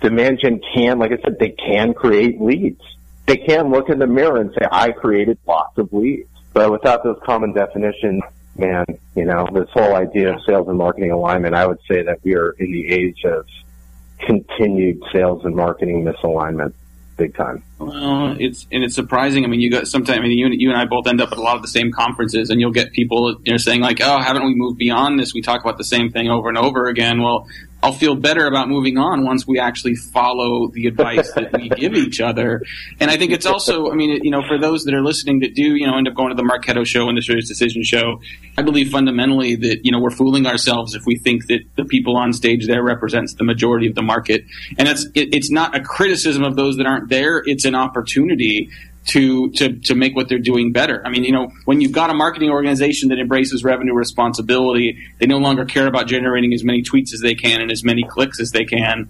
demand 0.00 0.38
gen 0.40 0.62
can, 0.74 0.98
like 0.98 1.12
I 1.12 1.18
said, 1.22 1.38
they 1.38 1.50
can 1.50 1.92
create 1.92 2.40
leads. 2.40 2.80
They 3.26 3.36
can 3.36 3.70
look 3.70 3.90
in 3.90 3.98
the 3.98 4.06
mirror 4.06 4.40
and 4.40 4.50
say, 4.52 4.66
"I 4.70 4.92
created 4.92 5.38
lots 5.46 5.76
of 5.76 5.92
leads," 5.92 6.30
but 6.54 6.72
without 6.72 7.04
those 7.04 7.18
common 7.24 7.52
definitions, 7.52 8.22
man, 8.56 8.86
you 9.14 9.26
know, 9.26 9.46
this 9.52 9.68
whole 9.74 9.94
idea 9.94 10.34
of 10.34 10.40
sales 10.46 10.68
and 10.68 10.78
marketing 10.78 11.10
alignment, 11.10 11.54
I 11.54 11.66
would 11.66 11.80
say 11.86 12.02
that 12.02 12.20
we 12.24 12.34
are 12.34 12.52
in 12.52 12.72
the 12.72 12.88
age 12.88 13.22
of 13.24 13.44
continued 14.20 15.02
sales 15.12 15.44
and 15.44 15.54
marketing 15.54 16.04
misalignment 16.04 16.72
big 17.20 17.34
time. 17.34 17.62
Well, 17.78 18.34
it's 18.40 18.66
and 18.72 18.82
it's 18.82 18.94
surprising. 18.94 19.44
I 19.44 19.48
mean, 19.48 19.60
you 19.60 19.70
got 19.70 19.86
sometimes. 19.86 20.18
I 20.18 20.22
mean, 20.22 20.38
you, 20.38 20.48
you 20.50 20.70
and 20.70 20.78
I 20.78 20.86
both 20.86 21.06
end 21.06 21.20
up 21.20 21.30
at 21.32 21.38
a 21.38 21.42
lot 21.42 21.56
of 21.56 21.62
the 21.62 21.68
same 21.68 21.92
conferences, 21.92 22.48
and 22.48 22.60
you'll 22.60 22.72
get 22.72 22.92
people 22.92 23.36
you 23.44 23.52
know 23.52 23.58
saying 23.58 23.82
like, 23.82 24.00
"Oh, 24.02 24.20
haven't 24.20 24.44
we 24.44 24.54
moved 24.54 24.78
beyond 24.78 25.20
this? 25.20 25.34
We 25.34 25.42
talk 25.42 25.60
about 25.60 25.76
the 25.76 25.84
same 25.84 26.10
thing 26.10 26.30
over 26.30 26.48
and 26.48 26.56
over 26.56 26.86
again." 26.86 27.20
Well, 27.20 27.46
I'll 27.82 27.92
feel 27.92 28.14
better 28.14 28.46
about 28.46 28.68
moving 28.68 28.98
on 28.98 29.24
once 29.24 29.46
we 29.46 29.58
actually 29.58 29.94
follow 29.94 30.68
the 30.68 30.86
advice 30.86 31.32
that 31.32 31.52
we 31.52 31.70
give 31.70 31.94
each 31.94 32.20
other. 32.20 32.62
And 32.98 33.10
I 33.10 33.16
think 33.16 33.32
it's 33.32 33.46
also, 33.46 33.90
I 33.90 33.94
mean, 33.94 34.22
you 34.22 34.30
know, 34.30 34.42
for 34.46 34.58
those 34.58 34.84
that 34.84 34.94
are 34.94 35.02
listening 35.02 35.40
that 35.40 35.54
do, 35.54 35.74
you 35.76 35.86
know, 35.86 35.96
end 35.96 36.06
up 36.06 36.14
going 36.14 36.28
to 36.28 36.34
the 36.34 36.42
Marketo 36.42 36.86
show 36.86 37.08
and 37.08 37.16
the 37.16 37.22
SiriusDecision 37.22 37.84
show, 37.84 38.20
I 38.58 38.62
believe 38.62 38.90
fundamentally 38.90 39.56
that, 39.56 39.80
you 39.84 39.92
know, 39.92 40.00
we're 40.00 40.10
fooling 40.10 40.46
ourselves 40.46 40.94
if 40.94 41.06
we 41.06 41.16
think 41.16 41.46
that 41.46 41.60
the 41.76 41.84
people 41.86 42.16
on 42.16 42.34
stage 42.34 42.66
there 42.66 42.82
represents 42.82 43.34
the 43.34 43.44
majority 43.44 43.86
of 43.86 43.94
the 43.94 44.02
market. 44.02 44.44
And 44.76 44.86
it's, 44.86 45.04
it, 45.14 45.34
it's 45.34 45.50
not 45.50 45.74
a 45.74 45.80
criticism 45.80 46.44
of 46.44 46.56
those 46.56 46.76
that 46.76 46.86
aren't 46.86 47.08
there. 47.08 47.42
It's 47.46 47.64
an 47.64 47.74
opportunity 47.74 48.68
to, 49.06 49.50
to, 49.52 49.78
to 49.80 49.94
make 49.94 50.14
what 50.14 50.28
they're 50.28 50.38
doing 50.38 50.72
better. 50.72 51.02
I 51.04 51.10
mean, 51.10 51.24
you 51.24 51.32
know, 51.32 51.50
when 51.64 51.80
you've 51.80 51.92
got 51.92 52.10
a 52.10 52.14
marketing 52.14 52.50
organization 52.50 53.08
that 53.08 53.18
embraces 53.18 53.64
revenue 53.64 53.94
responsibility, 53.94 54.98
they 55.18 55.26
no 55.26 55.38
longer 55.38 55.64
care 55.64 55.86
about 55.86 56.06
generating 56.06 56.52
as 56.52 56.62
many 56.62 56.82
tweets 56.82 57.12
as 57.14 57.20
they 57.20 57.34
can 57.34 57.60
and 57.60 57.70
as 57.70 57.82
many 57.82 58.04
clicks 58.04 58.40
as 58.40 58.50
they 58.50 58.64
can 58.64 59.08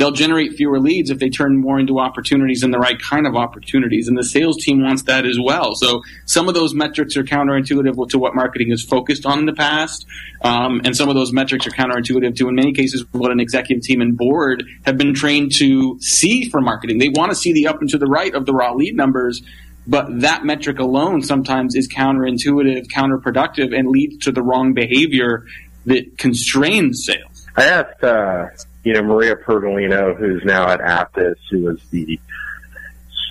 they'll 0.00 0.10
generate 0.10 0.54
fewer 0.54 0.80
leads 0.80 1.10
if 1.10 1.18
they 1.18 1.28
turn 1.28 1.60
more 1.60 1.78
into 1.78 1.98
opportunities 2.00 2.62
and 2.62 2.72
the 2.72 2.78
right 2.78 2.98
kind 2.98 3.26
of 3.26 3.36
opportunities. 3.36 4.08
And 4.08 4.16
the 4.16 4.24
sales 4.24 4.56
team 4.56 4.82
wants 4.82 5.02
that 5.02 5.26
as 5.26 5.38
well. 5.38 5.74
So 5.74 6.00
some 6.24 6.48
of 6.48 6.54
those 6.54 6.72
metrics 6.72 7.18
are 7.18 7.22
counterintuitive 7.22 8.08
to 8.08 8.18
what 8.18 8.34
marketing 8.34 8.72
is 8.72 8.82
focused 8.82 9.26
on 9.26 9.40
in 9.40 9.44
the 9.44 9.52
past. 9.52 10.06
Um, 10.40 10.80
and 10.86 10.96
some 10.96 11.10
of 11.10 11.16
those 11.16 11.34
metrics 11.34 11.66
are 11.66 11.70
counterintuitive 11.70 12.34
to, 12.36 12.48
in 12.48 12.54
many 12.54 12.72
cases, 12.72 13.04
what 13.12 13.30
an 13.30 13.40
executive 13.40 13.84
team 13.84 14.00
and 14.00 14.16
board 14.16 14.64
have 14.86 14.96
been 14.96 15.12
trained 15.12 15.52
to 15.56 16.00
see 16.00 16.48
for 16.48 16.62
marketing. 16.62 16.96
They 16.96 17.10
want 17.10 17.30
to 17.32 17.36
see 17.36 17.52
the 17.52 17.66
up 17.66 17.82
and 17.82 17.90
to 17.90 17.98
the 17.98 18.06
right 18.06 18.34
of 18.34 18.46
the 18.46 18.54
raw 18.54 18.72
lead 18.72 18.96
numbers. 18.96 19.42
But 19.86 20.22
that 20.22 20.46
metric 20.46 20.78
alone 20.78 21.20
sometimes 21.20 21.74
is 21.74 21.88
counterintuitive, 21.88 22.86
counterproductive, 22.86 23.78
and 23.78 23.88
leads 23.90 24.24
to 24.24 24.32
the 24.32 24.42
wrong 24.42 24.72
behavior 24.72 25.44
that 25.84 26.16
constrains 26.16 27.04
sales. 27.04 27.46
I 27.54 27.64
asked 27.66 28.02
uh, 28.02 28.46
you 28.84 28.94
know, 28.94 29.02
Maria 29.02 29.36
Pergolino, 29.36 30.16
who's 30.16 30.44
now 30.44 30.68
at 30.68 30.80
Apttus, 30.80 31.36
who 31.50 31.64
was 31.64 31.80
the, 31.90 32.18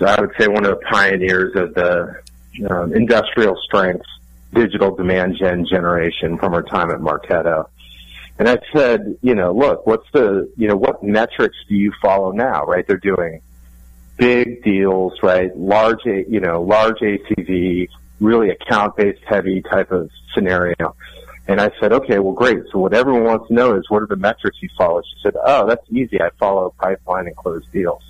I 0.04 0.20
would 0.20 0.32
say, 0.38 0.48
one 0.48 0.64
of 0.64 0.78
the 0.78 0.84
pioneers 0.90 1.56
of 1.56 1.74
the 1.74 2.22
um, 2.68 2.94
industrial 2.94 3.56
strength 3.64 4.04
digital 4.52 4.94
demand 4.94 5.36
gen 5.38 5.66
generation 5.66 6.38
from 6.38 6.52
her 6.52 6.62
time 6.62 6.90
at 6.90 6.98
Marketo. 6.98 7.68
And 8.38 8.48
I 8.48 8.58
said, 8.72 9.18
you 9.22 9.34
know, 9.34 9.52
look, 9.52 9.86
what's 9.86 10.10
the, 10.12 10.50
you 10.56 10.66
know, 10.66 10.76
what 10.76 11.02
metrics 11.02 11.56
do 11.68 11.74
you 11.74 11.92
follow 12.00 12.32
now, 12.32 12.64
right? 12.64 12.86
They're 12.86 12.96
doing 12.96 13.42
big 14.16 14.62
deals, 14.62 15.12
right? 15.22 15.54
Large, 15.56 16.04
you 16.04 16.40
know, 16.40 16.62
large 16.62 16.98
ACV, 16.98 17.88
really 18.18 18.50
account 18.50 18.96
based 18.96 19.22
heavy 19.26 19.62
type 19.62 19.92
of 19.92 20.10
scenario. 20.34 20.96
And 21.48 21.60
I 21.60 21.70
said, 21.80 21.92
okay, 21.92 22.18
well, 22.18 22.34
great. 22.34 22.58
So 22.70 22.78
what 22.78 22.94
everyone 22.94 23.24
wants 23.24 23.48
to 23.48 23.54
know 23.54 23.76
is 23.76 23.84
what 23.88 24.02
are 24.02 24.06
the 24.06 24.16
metrics 24.16 24.58
you 24.60 24.68
follow? 24.76 25.02
She 25.02 25.20
said, 25.22 25.34
oh, 25.42 25.66
that's 25.66 25.84
easy. 25.90 26.20
I 26.20 26.30
follow 26.38 26.74
pipeline 26.78 27.26
and 27.26 27.36
close 27.36 27.64
deals. 27.72 28.02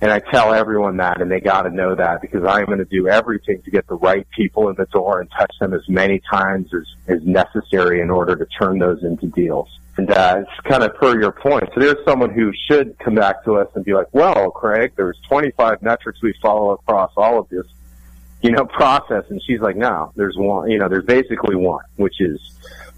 And 0.00 0.10
I 0.10 0.18
tell 0.18 0.52
everyone 0.52 0.98
that, 0.98 1.22
and 1.22 1.30
they 1.30 1.40
got 1.40 1.62
to 1.62 1.70
know 1.70 1.94
that 1.94 2.20
because 2.20 2.44
I'm 2.44 2.66
going 2.66 2.78
to 2.78 2.84
do 2.84 3.08
everything 3.08 3.62
to 3.62 3.70
get 3.70 3.86
the 3.86 3.94
right 3.94 4.26
people 4.36 4.68
in 4.68 4.74
the 4.76 4.84
door 4.86 5.20
and 5.20 5.30
touch 5.30 5.52
them 5.58 5.72
as 5.72 5.88
many 5.88 6.20
times 6.30 6.68
as, 6.74 6.84
as 7.08 7.24
necessary 7.24 8.02
in 8.02 8.10
order 8.10 8.36
to 8.36 8.44
turn 8.44 8.78
those 8.78 9.02
into 9.02 9.26
deals. 9.28 9.68
And 9.96 10.10
uh, 10.10 10.42
it's 10.42 10.68
kind 10.68 10.82
of 10.82 10.94
per 10.96 11.18
your 11.18 11.32
point. 11.32 11.70
So 11.74 11.80
there's 11.80 12.04
someone 12.04 12.30
who 12.30 12.52
should 12.68 12.98
come 12.98 13.14
back 13.14 13.42
to 13.44 13.56
us 13.56 13.68
and 13.74 13.84
be 13.84 13.94
like, 13.94 14.08
well, 14.12 14.50
Craig, 14.50 14.92
there's 14.96 15.18
25 15.28 15.80
metrics 15.80 16.20
we 16.22 16.34
follow 16.42 16.72
across 16.72 17.12
all 17.16 17.38
of 17.38 17.48
this 17.48 17.64
you 18.46 18.52
know, 18.52 18.64
process. 18.64 19.24
And 19.28 19.42
she's 19.44 19.60
like, 19.60 19.76
no, 19.76 20.12
there's 20.14 20.36
one, 20.36 20.70
you 20.70 20.78
know, 20.78 20.88
there's 20.88 21.04
basically 21.04 21.56
one, 21.56 21.84
which 21.96 22.20
is 22.20 22.40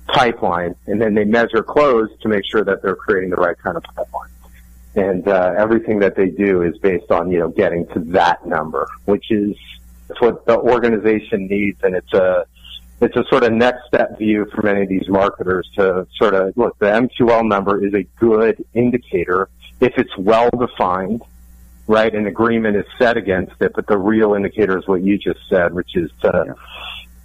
pipeline. 0.08 0.74
And 0.86 1.00
then 1.00 1.14
they 1.14 1.24
measure 1.24 1.62
close 1.62 2.10
to 2.20 2.28
make 2.28 2.44
sure 2.50 2.62
that 2.64 2.82
they're 2.82 2.96
creating 2.96 3.30
the 3.30 3.36
right 3.36 3.56
kind 3.58 3.76
of 3.76 3.82
pipeline. 3.84 4.30
And, 4.94 5.26
uh, 5.26 5.54
everything 5.56 6.00
that 6.00 6.16
they 6.16 6.28
do 6.28 6.62
is 6.62 6.76
based 6.78 7.10
on, 7.10 7.30
you 7.30 7.38
know, 7.38 7.48
getting 7.48 7.86
to 7.88 8.00
that 8.12 8.46
number, 8.46 8.86
which 9.06 9.30
is 9.30 9.56
what 10.18 10.44
the 10.44 10.58
organization 10.58 11.46
needs. 11.46 11.78
And 11.82 11.94
it's 11.94 12.12
a, 12.12 12.44
it's 13.00 13.16
a 13.16 13.24
sort 13.30 13.44
of 13.44 13.52
next 13.52 13.86
step 13.86 14.18
view 14.18 14.46
for 14.54 14.62
many 14.62 14.82
of 14.82 14.88
these 14.88 15.08
marketers 15.08 15.66
to 15.76 16.06
sort 16.16 16.34
of 16.34 16.54
look, 16.58 16.78
the 16.78 16.86
MQL 16.86 17.48
number 17.48 17.82
is 17.82 17.94
a 17.94 18.02
good 18.18 18.62
indicator 18.74 19.48
if 19.80 19.96
it's 19.96 20.14
well 20.18 20.50
defined 20.50 21.22
right? 21.88 22.14
An 22.14 22.26
agreement 22.26 22.76
is 22.76 22.84
set 22.98 23.16
against 23.16 23.54
it, 23.60 23.72
but 23.74 23.86
the 23.86 23.98
real 23.98 24.34
indicator 24.34 24.78
is 24.78 24.86
what 24.86 25.02
you 25.02 25.18
just 25.18 25.40
said, 25.48 25.72
which 25.74 25.96
is 25.96 26.10
to 26.20 26.44
yeah. 26.46 26.52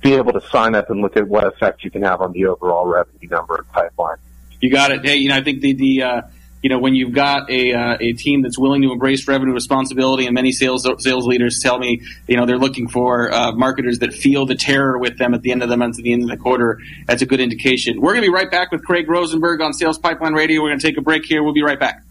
be 0.01 0.13
able 0.13 0.34
to 0.34 0.41
sign 0.50 0.74
up 0.74 0.89
and 0.89 1.01
look 1.01 1.17
at 1.17 1.27
what 1.27 1.46
effect 1.46 1.84
you 1.84 1.91
can 1.91 2.01
have 2.01 2.22
on 2.22 2.32
the 2.32 2.46
overall 2.46 2.88
revenue 2.88 3.29
number 3.29 3.58
and 3.58 3.67
pipeline. 3.72 4.17
You 4.62 4.72
got 4.72 4.91
it. 4.91 5.05
Hey, 5.05 5.17
you 5.17 5.29
know, 5.29 5.36
I 5.36 5.43
think 5.43 5.60
the, 5.60 5.74
the, 5.74 6.03
uh, 6.03 6.22
you 6.62 6.70
know, 6.70 6.79
when 6.79 6.96
you've 6.96 7.12
got 7.12 7.51
a, 7.51 7.74
uh, 7.74 7.98
a 8.00 8.13
team 8.13 8.41
that's 8.41 8.58
willing 8.58 8.82
to 8.84 8.93
embrace 8.93 9.27
revenue 9.27 9.53
responsibility, 9.53 10.25
and 10.25 10.34
many 10.34 10.53
sales 10.53 10.88
sales 11.00 11.27
leaders 11.27 11.60
tell 11.62 11.77
me, 11.77 12.01
you 12.29 12.38
know, 12.38 12.46
they're 12.46 12.58
looking 12.58 12.88
for 12.88 13.34
uh, 13.34 13.51
marketers 13.51 14.00
that 14.00 14.13
feel 14.13 14.46
the 14.46 14.55
terror 14.55 14.98
with 14.98 15.17
them 15.17 15.34
at 15.34 15.41
the 15.41 15.51
end 15.51 15.62
of 15.62 15.67
the 15.67 15.75
month, 15.75 16.00
at 16.00 16.05
the 16.05 16.13
end 16.13 16.24
of 16.24 16.29
the 16.29 16.38
quarter. 16.38 16.79
That's 17.05 17.22
a 17.22 17.25
good 17.25 17.41
indication. 17.41 18.00
We're 18.00 18.13
going 18.13 18.24
to 18.24 18.29
be 18.29 18.34
right 18.34 18.50
back 18.50 18.72
with 18.72 18.86
Craig 18.86 19.10
Rosenberg 19.10 19.60
on 19.60 19.74
Sales 19.74 19.98
Pipeline 19.98 20.34
Radio. 20.34 20.62
We're 20.62 20.70
going 20.70 20.79
to 20.79 20.88
take 20.88 20.98
a 20.98 21.01
break 21.01 21.25
here. 21.25 21.43
We'll 21.43 21.53
be 21.53 21.63
right 21.63 21.79
back. 21.79 22.01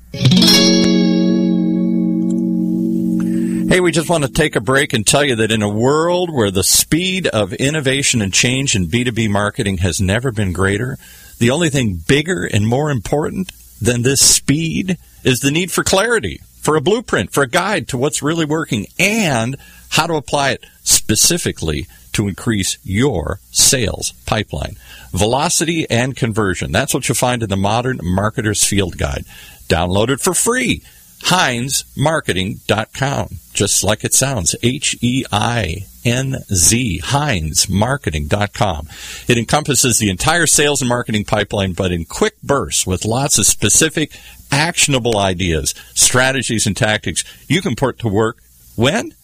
Hey, 3.73 3.81
we 3.81 3.91
just 3.91 4.11
want 4.11 4.23
to 4.23 4.31
take 4.31 4.55
a 4.55 4.61
break 4.61 4.93
and 4.93 5.07
tell 5.07 5.25
you 5.25 5.37
that 5.37 5.51
in 5.51 5.63
a 5.63 5.67
world 5.67 6.31
where 6.31 6.51
the 6.51 6.63
speed 6.63 7.27
of 7.29 7.55
innovation 7.55 8.21
and 8.21 8.31
change 8.31 8.77
in 8.77 8.89
B2B 8.89 9.31
marketing 9.31 9.79
has 9.79 9.99
never 9.99 10.31
been 10.31 10.53
greater, 10.53 10.99
the 11.39 11.49
only 11.49 11.71
thing 11.71 11.99
bigger 12.07 12.45
and 12.45 12.69
more 12.69 12.91
important 12.91 13.51
than 13.81 14.03
this 14.03 14.21
speed 14.21 14.99
is 15.25 15.41
the 15.41 15.51
need 15.51 15.73
for 15.73 15.85
clarity, 15.85 16.43
for 16.61 16.77
a 16.77 16.83
blueprint, 16.83 17.33
for 17.33 17.45
a 17.45 17.49
guide 17.49 17.89
to 17.89 17.97
what's 17.97 18.23
really 18.23 18.45
working, 18.45 18.89
and 18.99 19.57
how 19.89 20.07
to 20.07 20.17
apply 20.17 20.51
it 20.51 20.67
specifically 20.83 21.87
to 22.13 22.29
increase 22.29 22.77
your 22.85 23.41
sales 23.53 24.13
pipeline. 24.27 24.77
Velocity 25.13 25.89
and 25.89 26.15
conversion. 26.15 26.73
That's 26.73 26.93
what 26.93 27.09
you'll 27.09 27.17
find 27.17 27.43
in 27.43 27.49
the 27.49 27.57
Modern 27.57 28.01
Marketer's 28.01 28.63
Field 28.63 28.99
Guide. 28.99 29.25
Download 29.67 30.11
it 30.11 30.21
for 30.21 30.35
free. 30.35 30.83
HeinzMarketing.com. 31.23 33.39
Just 33.53 33.85
like 33.85 34.05
it 34.05 34.15
sounds. 34.15 34.57
H 34.63 34.97
E 35.03 35.25
I 35.31 35.87
N 36.05 36.37
Z. 36.53 37.01
HeinzMarketing.com. 37.05 38.89
It 39.29 39.39
encompasses 39.39 39.99
the 39.99 40.11
entire 40.11 40.47
sales 40.47 40.81
and 40.81 40.89
marketing 40.89 41.25
pipeline, 41.25 41.73
but 41.73 41.93
in 41.93 42.05
quick 42.05 42.41
bursts 42.43 42.87
with 42.87 43.05
lots 43.05 43.39
of 43.39 43.47
specific, 43.47 44.19
actionable 44.51 45.19
ideas, 45.19 45.75
strategies, 45.95 46.67
and 46.67 46.77
tactics 46.77 47.25
you 47.49 47.61
can 47.61 47.77
put 47.77 47.99
to 48.01 48.09
work 48.09 48.39
when? 48.77 49.15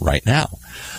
Right 0.00 0.26
now. 0.26 0.58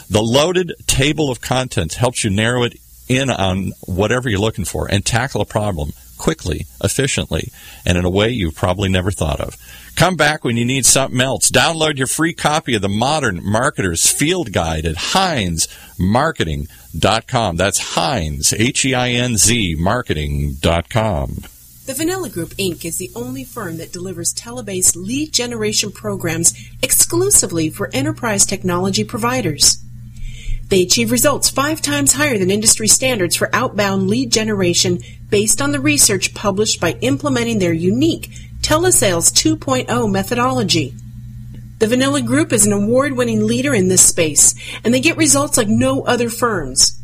The 0.09 0.23
loaded 0.23 0.73
table 0.87 1.29
of 1.29 1.41
contents 1.41 1.95
helps 1.95 2.23
you 2.23 2.29
narrow 2.29 2.63
it 2.63 2.77
in 3.07 3.29
on 3.29 3.73
whatever 3.85 4.29
you're 4.29 4.39
looking 4.39 4.65
for 4.65 4.89
and 4.89 5.05
tackle 5.05 5.41
a 5.41 5.45
problem 5.45 5.91
quickly, 6.17 6.65
efficiently, 6.83 7.51
and 7.85 7.97
in 7.97 8.03
a 8.05 8.09
way 8.09 8.29
you've 8.29 8.55
probably 8.55 8.89
never 8.89 9.11
thought 9.11 9.39
of. 9.39 9.55
Come 9.95 10.15
back 10.15 10.43
when 10.43 10.57
you 10.57 10.65
need 10.65 10.85
something 10.85 11.21
else. 11.21 11.49
Download 11.49 11.97
your 11.97 12.05
free 12.07 12.33
copy 12.33 12.75
of 12.75 12.83
the 12.83 12.89
Modern 12.89 13.41
Marketer's 13.41 14.11
Field 14.11 14.53
Guide 14.53 14.85
at 14.85 14.95
HeinzMarketing.com. 14.95 17.55
That's 17.55 17.95
Heinz, 17.95 18.53
H 18.53 18.85
E 18.85 18.93
I 18.93 19.09
N 19.09 19.37
Z, 19.37 19.75
marketing.com. 19.79 21.37
The 21.87 21.93
Vanella 21.93 22.31
Group 22.31 22.49
Inc. 22.55 22.83
is 22.83 22.97
the 22.97 23.09
only 23.15 23.45
firm 23.45 23.77
that 23.77 23.93
delivers 23.93 24.33
telebased 24.33 24.97
lead 24.97 25.31
generation 25.31 25.91
programs 25.91 26.53
exclusively 26.83 27.69
for 27.69 27.89
enterprise 27.93 28.45
technology 28.45 29.05
providers. 29.05 29.77
They 30.69 30.81
achieve 30.81 31.11
results 31.11 31.49
five 31.49 31.81
times 31.81 32.13
higher 32.13 32.37
than 32.37 32.51
industry 32.51 32.87
standards 32.87 33.35
for 33.35 33.49
outbound 33.53 34.09
lead 34.09 34.31
generation 34.31 34.99
based 35.29 35.61
on 35.61 35.71
the 35.71 35.79
research 35.79 36.33
published 36.33 36.81
by 36.81 36.97
implementing 37.01 37.59
their 37.59 37.73
unique 37.73 38.29
Telesales 38.61 39.31
2.0 39.31 40.11
methodology. 40.11 40.93
The 41.79 41.85
Vanella 41.85 42.25
Group 42.25 42.51
is 42.51 42.65
an 42.65 42.73
award 42.73 43.13
winning 43.13 43.45
leader 43.45 43.73
in 43.73 43.87
this 43.87 44.05
space, 44.05 44.55
and 44.83 44.93
they 44.93 44.99
get 44.99 45.15
results 45.15 45.57
like 45.57 45.67
no 45.67 46.01
other 46.03 46.29
firms. 46.29 46.99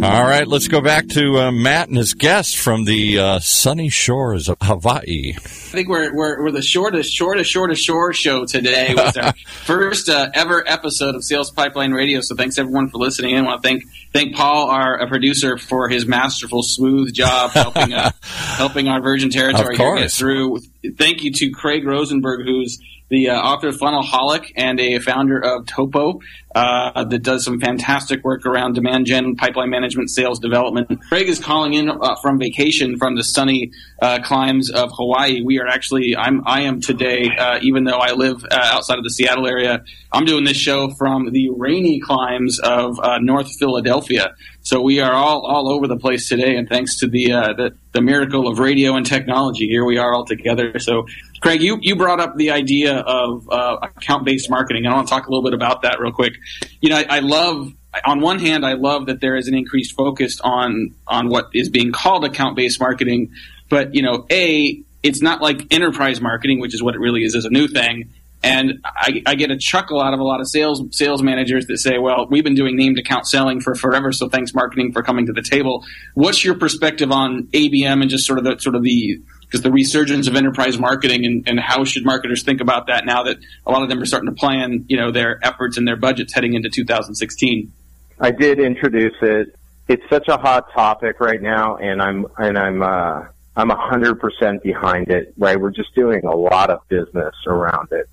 All 0.00 0.22
right, 0.22 0.46
let's 0.46 0.68
go 0.68 0.80
back 0.80 1.08
to 1.08 1.38
uh, 1.38 1.50
Matt 1.50 1.88
and 1.88 1.96
his 1.96 2.14
guest 2.14 2.56
from 2.56 2.84
the 2.84 3.18
uh, 3.18 3.38
sunny 3.40 3.88
shores 3.88 4.48
of 4.48 4.56
Hawaii. 4.60 5.32
I 5.34 5.40
think 5.40 5.88
we're, 5.88 6.14
we're, 6.14 6.40
we're 6.40 6.50
the 6.52 6.62
shortest, 6.62 7.12
shortest, 7.12 7.50
shortest 7.50 7.82
shore 7.82 8.12
show 8.12 8.46
today 8.46 8.94
with 8.94 9.18
our 9.18 9.32
first 9.64 10.08
uh, 10.08 10.28
ever 10.34 10.62
episode 10.68 11.16
of 11.16 11.24
Sales 11.24 11.50
Pipeline 11.50 11.90
Radio. 11.90 12.20
So 12.20 12.36
thanks 12.36 12.58
everyone 12.58 12.90
for 12.90 12.98
listening 12.98 13.34
in. 13.34 13.44
I 13.44 13.48
want 13.48 13.62
to 13.62 13.68
thank 13.68 13.84
thank 14.12 14.36
Paul, 14.36 14.70
our 14.70 15.04
producer, 15.08 15.58
for 15.58 15.88
his 15.88 16.06
masterful, 16.06 16.62
smooth 16.62 17.12
job 17.12 17.50
helping 17.50 17.92
uh, 17.92 18.12
helping 18.22 18.86
our 18.86 19.02
Virgin 19.02 19.30
Territory 19.30 19.76
get 19.76 20.12
through. 20.12 20.60
Thank 20.96 21.24
you 21.24 21.32
to 21.32 21.50
Craig 21.50 21.84
Rosenberg, 21.84 22.46
who's 22.46 22.78
the 23.08 23.30
uh, 23.30 23.40
author 23.40 23.68
of 23.68 23.76
Funnelholic 23.76 24.52
and 24.56 24.78
a 24.80 24.98
founder 24.98 25.38
of 25.38 25.66
Topo 25.66 26.20
uh, 26.54 27.04
that 27.04 27.22
does 27.22 27.44
some 27.44 27.60
fantastic 27.60 28.24
work 28.24 28.44
around 28.44 28.74
demand 28.74 29.06
gen, 29.06 29.36
pipeline 29.36 29.70
management, 29.70 30.10
sales 30.10 30.38
development. 30.38 31.00
Craig 31.08 31.28
is 31.28 31.38
calling 31.38 31.74
in 31.74 31.88
uh, 31.88 32.16
from 32.20 32.38
vacation 32.38 32.98
from 32.98 33.16
the 33.16 33.22
sunny 33.22 33.70
uh, 34.02 34.18
climes 34.22 34.70
of 34.70 34.90
Hawaii. 34.92 35.42
We 35.42 35.58
are 35.60 35.66
actually, 35.66 36.16
I'm, 36.16 36.42
I 36.46 36.62
am 36.62 36.80
today, 36.80 37.30
uh, 37.36 37.58
even 37.62 37.84
though 37.84 37.98
I 37.98 38.12
live 38.12 38.44
uh, 38.44 38.48
outside 38.50 38.98
of 38.98 39.04
the 39.04 39.10
Seattle 39.10 39.46
area, 39.46 39.84
I'm 40.12 40.24
doing 40.24 40.44
this 40.44 40.56
show 40.56 40.90
from 40.90 41.30
the 41.32 41.50
rainy 41.50 42.00
climes 42.00 42.58
of 42.58 42.98
North 43.20 43.50
Philadelphia. 43.58 44.34
So 44.62 44.80
we 44.82 45.00
are 45.00 45.12
all, 45.12 45.46
all 45.46 45.70
over 45.70 45.86
the 45.86 45.96
place 45.96 46.28
today, 46.28 46.56
and 46.56 46.68
thanks 46.68 46.96
to 46.98 47.06
the, 47.06 47.26
the, 47.28 47.76
the 47.92 48.00
miracle 48.02 48.48
of 48.48 48.58
radio 48.58 48.96
and 48.96 49.06
technology, 49.06 49.66
here 49.66 49.84
we 49.84 49.98
are 49.98 50.12
all 50.14 50.24
together. 50.24 50.78
So 50.78 51.06
Craig, 51.40 51.62
you, 51.62 51.78
you 51.80 51.96
brought 51.96 52.20
up 52.20 52.36
the 52.36 52.50
idea 52.50 52.96
of 52.96 53.48
uh, 53.50 53.78
account 53.82 54.24
based 54.24 54.50
marketing. 54.50 54.84
and 54.84 54.92
I 54.92 54.96
want 54.96 55.08
to 55.08 55.14
talk 55.14 55.26
a 55.26 55.30
little 55.30 55.44
bit 55.44 55.54
about 55.54 55.82
that 55.82 56.00
real 56.00 56.12
quick. 56.12 56.34
You 56.80 56.90
know, 56.90 56.96
I, 56.96 57.06
I, 57.08 57.18
love, 57.20 57.72
on 58.04 58.20
one 58.20 58.38
hand, 58.38 58.66
I 58.66 58.74
love 58.74 59.06
that 59.06 59.20
there 59.20 59.36
is 59.36 59.48
an 59.48 59.54
increased 59.54 59.96
focus 59.96 60.40
on 60.40 60.94
on 61.06 61.28
what 61.28 61.46
is 61.54 61.68
being 61.68 61.92
called 61.92 62.24
account 62.24 62.56
based 62.56 62.80
marketing. 62.80 63.32
But 63.68 63.94
you 63.94 64.02
know, 64.02 64.26
a 64.30 64.82
it's 65.02 65.22
not 65.22 65.40
like 65.40 65.72
enterprise 65.72 66.20
marketing, 66.20 66.60
which 66.60 66.74
is 66.74 66.82
what 66.82 66.94
it 66.94 67.00
really 67.00 67.22
is, 67.22 67.34
is 67.34 67.44
a 67.44 67.50
new 67.50 67.68
thing. 67.68 68.12
And 68.42 68.84
I, 68.84 69.22
I, 69.26 69.34
get 69.34 69.50
a 69.50 69.58
chuckle 69.58 70.00
out 70.00 70.14
of 70.14 70.20
a 70.20 70.22
lot 70.22 70.40
of 70.40 70.48
sales 70.48 70.80
sales 70.92 71.24
managers 71.24 71.66
that 71.66 71.78
say, 71.78 71.98
"Well, 71.98 72.28
we've 72.30 72.44
been 72.44 72.54
doing 72.54 72.76
named 72.76 72.96
account 72.98 73.26
selling 73.26 73.60
for 73.60 73.74
forever, 73.74 74.12
so 74.12 74.28
thanks 74.28 74.54
marketing 74.54 74.92
for 74.92 75.02
coming 75.02 75.26
to 75.26 75.32
the 75.32 75.42
table." 75.42 75.84
What's 76.14 76.44
your 76.44 76.54
perspective 76.54 77.10
on 77.10 77.48
ABM 77.52 78.00
and 78.00 78.08
just 78.08 78.26
sort 78.26 78.38
of 78.38 78.44
the 78.44 78.56
sort 78.60 78.76
of 78.76 78.84
the 78.84 79.20
because 79.48 79.62
the 79.62 79.72
resurgence 79.72 80.28
of 80.28 80.36
enterprise 80.36 80.78
marketing 80.78 81.24
and, 81.24 81.48
and, 81.48 81.58
how 81.58 81.82
should 81.82 82.04
marketers 82.04 82.42
think 82.42 82.60
about 82.60 82.88
that 82.88 83.06
now 83.06 83.22
that 83.22 83.38
a 83.66 83.70
lot 83.70 83.82
of 83.82 83.88
them 83.88 84.00
are 84.00 84.04
starting 84.04 84.28
to 84.28 84.34
plan, 84.34 84.84
you 84.88 84.96
know, 84.98 85.10
their 85.10 85.38
efforts 85.42 85.78
and 85.78 85.88
their 85.88 85.96
budgets 85.96 86.34
heading 86.34 86.52
into 86.52 86.68
2016. 86.68 87.72
I 88.20 88.30
did 88.30 88.58
introduce 88.58 89.14
it. 89.22 89.56
It's 89.88 90.02
such 90.10 90.28
a 90.28 90.36
hot 90.36 90.70
topic 90.74 91.18
right 91.18 91.40
now, 91.40 91.76
and 91.76 92.02
I'm 92.02 92.26
and 92.36 92.58
I'm 92.58 92.82
uh, 92.82 93.24
I'm 93.56 93.70
hundred 93.70 94.20
percent 94.20 94.62
behind 94.62 95.08
it. 95.08 95.32
Right, 95.38 95.58
we're 95.58 95.70
just 95.70 95.94
doing 95.94 96.24
a 96.24 96.34
lot 96.34 96.68
of 96.68 96.86
business 96.88 97.34
around 97.46 97.88
it, 97.92 98.06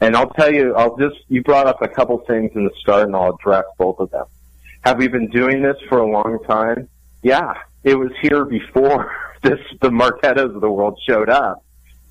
and 0.00 0.16
I'll 0.16 0.30
tell 0.30 0.52
you, 0.52 0.74
I'll 0.74 0.96
just 0.96 1.16
you 1.28 1.44
brought 1.44 1.68
up 1.68 1.80
a 1.80 1.88
couple 1.88 2.18
things 2.26 2.50
in 2.56 2.64
the 2.64 2.72
start, 2.80 3.06
and 3.06 3.14
I'll 3.14 3.34
address 3.34 3.64
both 3.78 4.00
of 4.00 4.10
them. 4.10 4.24
Have 4.80 4.98
we 4.98 5.06
been 5.06 5.28
doing 5.28 5.62
this 5.62 5.76
for 5.88 5.98
a 5.98 6.10
long 6.10 6.40
time? 6.44 6.88
Yeah, 7.22 7.54
it 7.84 7.94
was 7.94 8.10
here 8.20 8.44
before 8.44 9.14
this 9.42 9.60
the 9.80 9.90
Marketos 9.90 10.54
of 10.54 10.60
the 10.60 10.70
world 10.70 10.98
showed 11.06 11.28
up, 11.28 11.64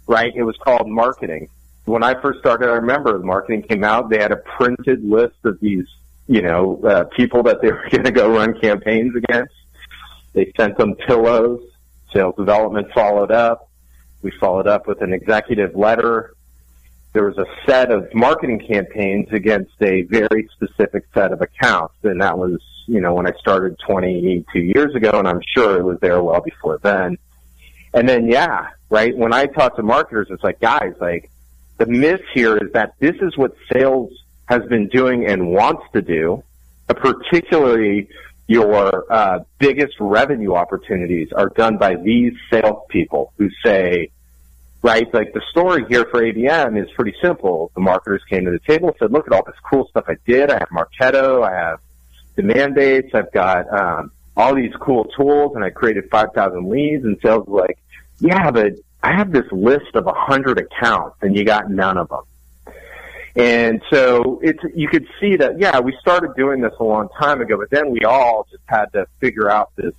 right? 0.07 0.31
It 0.35 0.43
was 0.43 0.57
called 0.57 0.87
marketing. 0.87 1.49
When 1.85 2.03
I 2.03 2.19
first 2.21 2.39
started, 2.39 2.69
I 2.69 2.73
remember 2.73 3.17
the 3.17 3.25
marketing 3.25 3.63
came 3.63 3.83
out. 3.83 4.09
They 4.09 4.19
had 4.19 4.31
a 4.31 4.37
printed 4.37 5.03
list 5.03 5.37
of 5.45 5.59
these, 5.59 5.87
you 6.27 6.41
know, 6.41 6.79
uh, 6.83 7.05
people 7.05 7.43
that 7.43 7.61
they 7.61 7.71
were 7.71 7.87
going 7.91 8.03
to 8.03 8.11
go 8.11 8.29
run 8.29 8.59
campaigns 8.59 9.15
against. 9.15 9.53
They 10.33 10.53
sent 10.55 10.77
them 10.77 10.95
pillows. 10.95 11.61
Sales 12.13 12.35
development 12.35 12.91
followed 12.93 13.31
up. 13.31 13.69
We 14.21 14.31
followed 14.31 14.67
up 14.67 14.85
with 14.85 15.01
an 15.01 15.13
executive 15.13 15.75
letter. 15.75 16.35
There 17.13 17.25
was 17.25 17.37
a 17.37 17.45
set 17.65 17.91
of 17.91 18.13
marketing 18.13 18.65
campaigns 18.65 19.27
against 19.31 19.73
a 19.81 20.03
very 20.03 20.49
specific 20.53 21.05
set 21.13 21.33
of 21.33 21.41
accounts, 21.41 21.95
and 22.03 22.21
that 22.21 22.37
was 22.37 22.61
you 22.87 22.99
know, 22.99 23.13
when 23.13 23.27
I 23.27 23.31
started 23.39 23.79
22 23.79 24.59
years 24.59 24.95
ago, 24.95 25.11
and 25.13 25.27
I'm 25.27 25.41
sure 25.55 25.79
it 25.79 25.83
was 25.83 25.99
there 25.99 26.21
well 26.21 26.41
before 26.41 26.77
then. 26.79 27.17
And 27.93 28.07
then, 28.07 28.27
yeah, 28.27 28.69
right. 28.89 29.15
When 29.15 29.33
I 29.33 29.45
talk 29.45 29.75
to 29.77 29.83
marketers, 29.83 30.27
it's 30.29 30.43
like, 30.43 30.59
guys, 30.59 30.93
like 30.99 31.29
the 31.77 31.85
myth 31.85 32.21
here 32.33 32.57
is 32.57 32.71
that 32.73 32.95
this 32.99 33.15
is 33.21 33.37
what 33.37 33.55
sales 33.71 34.11
has 34.45 34.65
been 34.65 34.87
doing 34.87 35.25
and 35.25 35.51
wants 35.51 35.83
to 35.93 36.01
do, 36.01 36.43
particularly 36.87 38.09
your 38.47 39.05
uh, 39.11 39.39
biggest 39.59 39.95
revenue 39.99 40.55
opportunities 40.55 41.31
are 41.31 41.49
done 41.49 41.77
by 41.77 41.95
these 41.95 42.33
salespeople 42.49 43.31
who 43.37 43.49
say, 43.63 44.11
right, 44.81 45.11
like 45.13 45.33
the 45.33 45.41
story 45.51 45.85
here 45.89 46.05
for 46.05 46.21
ABM 46.21 46.81
is 46.81 46.89
pretty 46.91 47.15
simple. 47.21 47.71
The 47.75 47.81
marketers 47.81 48.23
came 48.29 48.45
to 48.45 48.51
the 48.51 48.59
table 48.59 48.89
and 48.89 48.97
said, 48.99 49.11
look 49.11 49.27
at 49.27 49.33
all 49.33 49.43
this 49.45 49.55
cool 49.69 49.87
stuff 49.87 50.05
I 50.07 50.17
did. 50.25 50.49
I 50.49 50.59
have 50.59 50.69
Marketo. 50.69 51.43
I 51.43 51.53
have 51.53 51.79
Demandbase. 52.37 53.13
I've 53.13 53.31
got 53.31 53.71
um, 53.71 54.11
all 54.35 54.55
these 54.55 54.73
cool 54.79 55.05
tools, 55.05 55.53
and 55.55 55.63
I 55.63 55.69
created 55.69 56.09
5,000 56.09 56.69
leads. 56.69 57.03
And 57.03 57.17
sales 57.21 57.47
was 57.47 57.67
like, 57.67 57.77
yeah, 58.19 58.51
but 58.51 58.73
I 59.03 59.15
have 59.15 59.31
this 59.31 59.49
list 59.51 59.95
of 59.95 60.05
a 60.05 60.11
100 60.11 60.59
accounts, 60.59 61.17
and 61.21 61.35
you 61.35 61.43
got 61.43 61.69
none 61.69 61.97
of 61.97 62.09
them. 62.09 62.23
And 63.35 63.81
so 63.89 64.41
it's 64.43 64.59
you 64.75 64.89
could 64.89 65.07
see 65.19 65.37
that 65.37 65.57
yeah, 65.57 65.79
we 65.79 65.95
started 66.01 66.35
doing 66.35 66.59
this 66.59 66.73
a 66.79 66.83
long 66.83 67.07
time 67.17 67.39
ago, 67.39 67.57
but 67.57 67.69
then 67.69 67.91
we 67.91 68.01
all 68.03 68.45
just 68.51 68.63
had 68.65 68.87
to 68.91 69.07
figure 69.19 69.49
out 69.49 69.71
this 69.77 69.93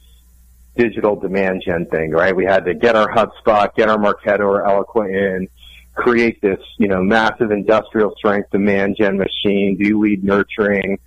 digital 0.77 1.17
demand 1.17 1.63
gen 1.67 1.87
thing, 1.87 2.11
right? 2.11 2.35
We 2.35 2.45
had 2.45 2.65
to 2.65 2.75
get 2.75 2.97
our 2.97 3.09
HubSpot, 3.09 3.75
get 3.75 3.89
our 3.89 3.99
Marketo 3.99 4.41
or 4.41 4.63
Eloqua 4.63 5.09
in, 5.09 5.49
create 5.95 6.41
this, 6.41 6.61
you 6.79 6.89
know, 6.89 7.03
massive 7.03 7.51
industrial 7.51 8.15
strength 8.17 8.51
demand 8.51 8.97
gen 8.99 9.19
machine, 9.19 9.77
do 9.79 10.01
lead 10.01 10.25
nurturing, 10.25 10.99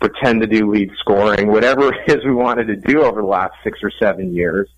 pretend 0.00 0.40
to 0.42 0.46
do 0.46 0.70
lead 0.70 0.90
scoring, 1.00 1.48
whatever 1.48 1.92
it 2.06 2.18
is 2.18 2.24
we 2.24 2.32
wanted 2.32 2.66
to 2.68 2.76
do 2.76 3.02
over 3.02 3.20
the 3.20 3.26
last 3.26 3.54
six 3.64 3.80
or 3.82 3.90
seven 3.90 4.34
years. 4.34 4.68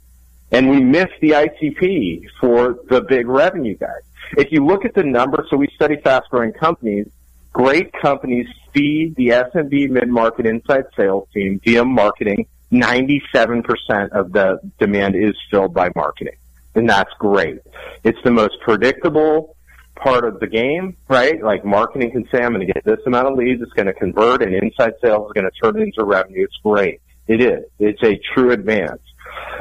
And 0.53 0.69
we 0.69 0.81
missed 0.81 1.21
the 1.21 1.31
ICP 1.31 2.25
for 2.41 2.77
the 2.89 3.03
big 3.03 3.29
revenue 3.29 3.77
guys. 3.77 4.03
If 4.37 4.51
you 4.51 4.65
look 4.65 4.85
at 4.85 4.95
the 4.95 5.05
numbers, 5.05 5.47
so 5.49 5.57
we 5.57 5.69
study 5.75 5.97
fast 6.03 6.29
growing 6.31 6.53
companies, 6.53 7.09
great 7.53 7.93
companies 7.93 8.49
feed 8.73 9.15
the 9.17 9.29
SMB 9.29 9.91
mid-market 9.91 10.47
inside 10.47 10.85
sales 10.97 11.29
team 11.33 11.61
via 11.65 11.85
marketing. 11.85 12.47
97% 12.73 14.11
of 14.11 14.33
the 14.33 14.61
demand 14.79 15.17
is 15.17 15.35
filled 15.51 15.75
by 15.75 15.91
marketing. 15.95 16.37
And 16.75 16.89
that's 16.89 17.13
great. 17.19 17.59
It's 18.05 18.19
the 18.23 18.31
most 18.31 18.55
predictable 18.63 19.57
part 19.97 20.25
of 20.25 20.41
the 20.41 20.47
game, 20.47 20.97
right? 21.09 21.43
Like 21.43 21.65
marketing 21.65 22.13
can 22.13 22.29
say, 22.31 22.43
I'm 22.43 22.53
going 22.53 22.67
to 22.67 22.73
get 22.73 22.85
this 22.85 23.01
amount 23.07 23.29
of 23.29 23.37
leads. 23.37 23.61
It's 23.61 23.73
going 23.73 23.87
to 23.87 23.93
convert 23.93 24.43
and 24.43 24.55
inside 24.55 24.95
sales 25.03 25.27
is 25.29 25.33
going 25.33 25.51
to 25.51 25.61
turn 25.63 25.81
it 25.81 25.83
into 25.83 26.05
revenue. 26.05 26.45
It's 26.45 26.57
great. 26.63 27.01
It 27.27 27.41
is. 27.41 27.65
It's 27.79 28.03
a 28.03 28.21
true 28.35 28.53
advance. 28.53 29.01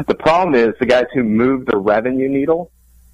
The 0.07 0.15
problem 0.15 0.55
is 0.55 0.73
the 0.79 0.85
guys 0.85 1.05
who 1.13 1.23
move 1.23 1.65
the 1.65 1.77
revenue 1.77 2.29
needle, 2.29 2.71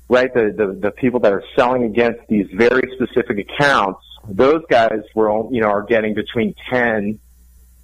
right? 0.08 0.34
The, 0.34 0.54
the, 0.56 0.78
the 0.80 0.92
people 0.92 1.20
that 1.22 1.34
are 1.34 1.44
selling 1.56 1.84
against 1.84 2.22
these 2.28 2.48
very 2.54 2.90
specific 2.96 3.40
accounts, 3.40 4.02
those 4.28 4.62
guys 4.70 5.02
were, 5.14 5.30
you 5.52 5.62
know, 5.62 5.70
are 5.70 5.84
getting 5.84 6.14
between 6.14 6.56
10, 6.70 7.20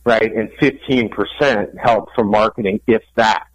right, 0.04 0.34
and 0.34 0.50
15% 0.62 1.78
help 1.78 2.10
from 2.16 2.30
marketing, 2.30 2.82
if 2.88 3.04
that. 3.16 3.48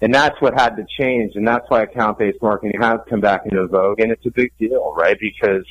And 0.00 0.14
that's 0.14 0.40
what 0.40 0.54
had 0.54 0.76
to 0.76 0.86
change, 0.98 1.36
and 1.36 1.46
that's 1.46 1.64
why 1.68 1.82
account-based 1.82 2.42
marketing 2.42 2.80
has 2.80 3.00
come 3.08 3.20
back 3.20 3.42
into 3.46 3.66
vogue, 3.66 4.00
and 4.00 4.12
it's 4.12 4.26
a 4.26 4.30
big 4.30 4.52
deal, 4.58 4.92
right? 4.94 5.16
Because 5.18 5.64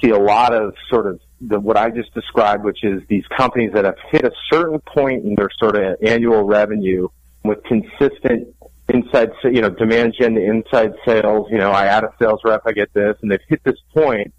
see 0.00 0.10
a 0.10 0.18
lot 0.18 0.52
of 0.52 0.74
sort 0.88 1.06
of 1.06 1.20
the, 1.40 1.58
what 1.58 1.76
I 1.76 1.90
just 1.90 2.12
described, 2.14 2.64
which 2.64 2.84
is 2.84 3.02
these 3.08 3.24
companies 3.36 3.72
that 3.74 3.84
have 3.84 3.96
hit 4.10 4.24
a 4.24 4.32
certain 4.52 4.80
point 4.80 5.24
in 5.24 5.34
their 5.34 5.50
sort 5.58 5.76
of 5.76 5.96
annual 6.02 6.42
revenue 6.42 7.08
with 7.44 7.62
consistent 7.64 8.54
inside, 8.88 9.30
you 9.44 9.62
know, 9.62 9.70
demand 9.70 10.14
gen 10.18 10.34
to 10.34 10.42
inside 10.42 10.92
sales. 11.06 11.48
You 11.50 11.58
know, 11.58 11.70
I 11.70 11.86
add 11.86 12.04
a 12.04 12.12
sales 12.18 12.40
rep, 12.44 12.62
I 12.66 12.72
get 12.72 12.92
this, 12.92 13.16
and 13.22 13.30
they've 13.30 13.40
hit 13.48 13.62
this 13.64 13.78
point. 13.94 14.34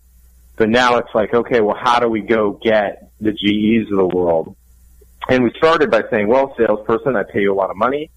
But 0.56 0.70
now 0.70 0.98
it's 0.98 1.10
like, 1.16 1.34
okay, 1.34 1.62
well, 1.62 1.78
how 1.80 2.00
do 2.00 2.08
we 2.08 2.22
go 2.22 2.52
get 2.52 3.10
the 3.20 3.32
GEs 3.32 3.92
of 3.92 3.98
the 3.98 4.06
world? 4.06 4.56
And 5.30 5.44
we 5.44 5.52
started 5.58 5.92
by 5.92 6.04
saying, 6.10 6.28
well, 6.28 6.54
salesperson, 6.58 7.16
I 7.16 7.24
pay 7.24 7.42
you 7.42 7.54
a 7.54 7.56
lot 7.56 7.70
of 7.70 7.78
money 7.78 8.10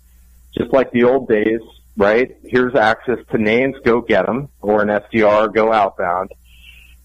just 0.57 0.73
like 0.73 0.91
the 0.93 1.05
old 1.05 1.29
days, 1.29 1.61
right? 1.97 2.37
Here's 2.45 2.75
access 2.75 3.19
to 3.31 3.39
names, 3.39 3.77
go 3.85 4.01
get 4.01 4.27
them, 4.27 4.49
or 4.61 4.83
an 4.83 4.89
SDR, 4.89 5.53
go 5.53 5.73
outbound. 5.73 6.33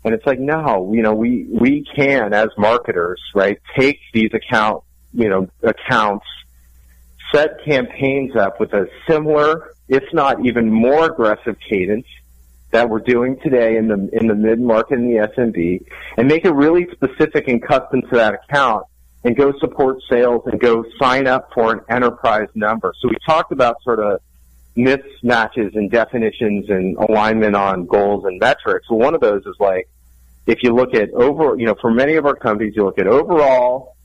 And 0.03 0.13
it's 0.13 0.25
like, 0.25 0.39
no, 0.39 0.93
you 0.93 1.01
know, 1.01 1.13
we, 1.13 1.45
we 1.49 1.83
can, 1.83 2.33
as 2.33 2.49
marketers, 2.57 3.21
right, 3.35 3.59
take 3.77 3.99
these 4.13 4.31
account, 4.33 4.83
you 5.13 5.29
know, 5.29 5.49
accounts, 5.61 6.25
set 7.33 7.63
campaigns 7.65 8.35
up 8.35 8.59
with 8.59 8.73
a 8.73 8.87
similar, 9.07 9.73
if 9.87 10.03
not 10.13 10.45
even 10.45 10.71
more 10.71 11.05
aggressive 11.05 11.57
cadence 11.67 12.07
that 12.71 12.89
we're 12.89 12.99
doing 12.99 13.37
today 13.41 13.77
in 13.77 13.87
the, 13.87 14.09
in 14.13 14.27
the 14.27 14.35
mid-market 14.35 14.97
and 14.97 15.09
the 15.09 15.27
SMB, 15.27 15.83
and 16.17 16.27
make 16.27 16.45
it 16.45 16.53
really 16.53 16.87
specific 16.91 17.47
and 17.47 17.61
custom 17.61 18.03
to 18.03 18.15
that 18.15 18.35
account 18.35 18.85
and 19.23 19.35
go 19.35 19.53
support 19.59 20.01
sales 20.09 20.43
and 20.45 20.59
go 20.59 20.85
sign 20.97 21.27
up 21.27 21.51
for 21.53 21.73
an 21.73 21.81
enterprise 21.89 22.47
number. 22.55 22.93
So 22.99 23.09
we 23.09 23.15
talked 23.25 23.51
about 23.51 23.81
sort 23.83 23.99
of 23.99 24.21
mismatches 24.77 25.75
and 25.75 25.91
definitions 25.91 26.69
and 26.69 26.95
alignment 26.97 27.55
on 27.55 27.85
goals 27.85 28.25
and 28.25 28.39
metrics. 28.39 28.89
Well, 28.89 28.99
one 28.99 29.13
of 29.15 29.21
those 29.21 29.45
is 29.45 29.55
like, 29.59 29.89
if 30.45 30.63
you 30.63 30.73
look 30.73 30.95
at 30.95 31.11
over, 31.11 31.57
you 31.57 31.65
know, 31.65 31.75
for 31.79 31.91
many 31.91 32.15
of 32.15 32.25
our 32.25 32.35
companies, 32.35 32.75
you 32.75 32.85
look 32.85 32.97
at 32.97 33.07
overall, 33.07 33.95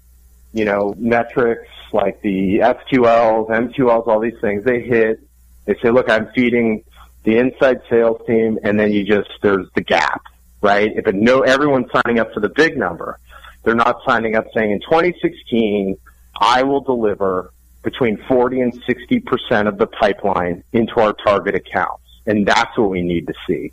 you 0.53 0.65
know, 0.65 0.95
metrics 0.99 1.69
like 1.93 2.21
the 2.23 2.59
SQLs, 2.59 3.49
MQLs, 3.51 4.07
all 4.09 4.21
these 4.21 4.39
things, 4.41 4.65
they 4.65 4.83
hit, 4.83 5.21
they 5.65 5.75
say, 5.77 5.91
look, 5.91 6.11
I'm 6.11 6.31
feeding 6.35 6.85
the 7.23 7.39
inside 7.39 7.81
sales 7.89 8.21
team 8.27 8.59
and 8.63 8.79
then 8.79 8.93
you 8.93 9.05
just, 9.05 9.31
there's 9.43 9.67
the 9.75 9.81
gap, 9.81 10.23
right? 10.61 10.91
If 10.95 11.07
it 11.07 11.15
no, 11.15 11.41
everyone's 11.41 11.91
signing 11.93 12.19
up 12.19 12.35
for 12.35 12.41
the 12.41 12.49
big 12.49 12.77
number. 12.77 13.19
They're 13.65 13.75
not 13.75 14.01
signing 14.07 14.37
up 14.37 14.47
saying 14.55 14.71
in 14.71 14.81
2016, 14.81 15.97
I 16.39 16.63
will 16.63 16.83
deliver 16.83 17.53
between 17.83 18.17
40 18.29 18.61
and 18.61 18.83
60% 18.85 19.69
of 19.69 19.79
the 19.79 19.87
pipeline 19.87 20.63
into 20.73 21.01
our 21.01 21.13
target 21.13 21.55
accounts. 21.55 22.03
And 22.27 22.47
that's 22.47 22.77
what 22.77 22.91
we 22.91 23.03
need 23.03 23.27
to 23.27 23.35
see. 23.47 23.73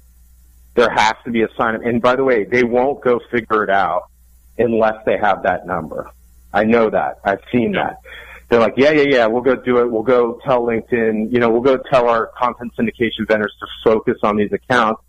There 0.75 0.89
has 0.89 1.13
to 1.25 1.31
be 1.31 1.41
a 1.43 1.49
sign 1.57 1.75
up. 1.75 1.81
And 1.83 2.01
by 2.01 2.15
the 2.15 2.23
way, 2.23 2.45
they 2.45 2.63
won't 2.63 3.01
go 3.01 3.19
figure 3.29 3.63
it 3.63 3.69
out 3.69 4.09
unless 4.57 5.03
they 5.05 5.17
have 5.17 5.43
that 5.43 5.65
number. 5.65 6.09
I 6.53 6.63
know 6.63 6.89
that. 6.89 7.19
I've 7.23 7.41
seen 7.51 7.73
that. 7.73 7.97
They're 8.49 8.59
like, 8.59 8.73
yeah, 8.75 8.91
yeah, 8.91 9.05
yeah, 9.07 9.25
we'll 9.27 9.41
go 9.41 9.55
do 9.55 9.77
it. 9.79 9.89
We'll 9.89 10.03
go 10.03 10.39
tell 10.43 10.63
LinkedIn, 10.63 11.31
you 11.31 11.39
know, 11.39 11.49
we'll 11.49 11.61
go 11.61 11.77
tell 11.77 12.09
our 12.09 12.27
content 12.37 12.73
syndication 12.77 13.25
vendors 13.25 13.55
to 13.59 13.67
focus 13.83 14.17
on 14.23 14.35
these 14.35 14.51
accounts. 14.51 15.01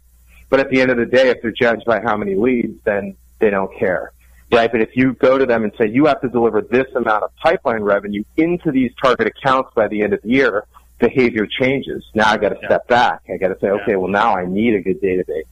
But 0.48 0.60
at 0.60 0.70
the 0.70 0.80
end 0.80 0.92
of 0.92 0.96
the 0.96 1.06
day, 1.06 1.30
if 1.30 1.42
they're 1.42 1.50
judged 1.50 1.84
by 1.84 2.00
how 2.00 2.16
many 2.16 2.36
leads, 2.36 2.80
then 2.84 3.16
they 3.40 3.50
don't 3.50 3.76
care 3.76 4.12
right? 4.52 4.70
But 4.70 4.82
if 4.82 4.90
you 4.94 5.14
go 5.14 5.38
to 5.38 5.46
them 5.46 5.64
and 5.64 5.72
say 5.78 5.88
you 5.88 6.06
have 6.06 6.20
to 6.20 6.28
deliver 6.28 6.60
this 6.60 6.86
amount 6.94 7.24
of 7.24 7.34
pipeline 7.36 7.82
revenue 7.82 8.24
into 8.36 8.70
these 8.70 8.92
target 9.02 9.26
accounts 9.26 9.70
by 9.74 9.88
the 9.88 10.02
end 10.02 10.12
of 10.12 10.22
the 10.22 10.28
year, 10.28 10.66
behavior 10.98 11.46
changes. 11.46 12.04
Now 12.14 12.30
I 12.30 12.36
got 12.36 12.50
to 12.50 12.58
yeah. 12.60 12.68
step 12.68 12.88
back. 12.88 13.22
I 13.32 13.36
got 13.38 13.48
to 13.48 13.58
say, 13.60 13.68
okay, 13.68 13.96
well 13.96 14.10
now 14.10 14.36
I 14.36 14.44
need 14.44 14.74
a 14.74 14.80
good 14.80 15.00
database. 15.00 15.44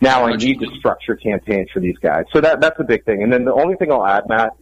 Now 0.00 0.24
I 0.26 0.36
need 0.36 0.60
to 0.60 0.66
structure 0.78 1.16
campaigns 1.16 1.70
for 1.72 1.80
these 1.80 1.98
guys. 1.98 2.24
So 2.32 2.40
that 2.40 2.60
that's 2.60 2.78
a 2.78 2.84
big 2.84 3.04
thing. 3.04 3.22
And 3.22 3.32
then 3.32 3.44
the 3.44 3.52
only 3.52 3.76
thing 3.76 3.90
I'll 3.90 4.06
add, 4.06 4.28
Matt, 4.28 4.52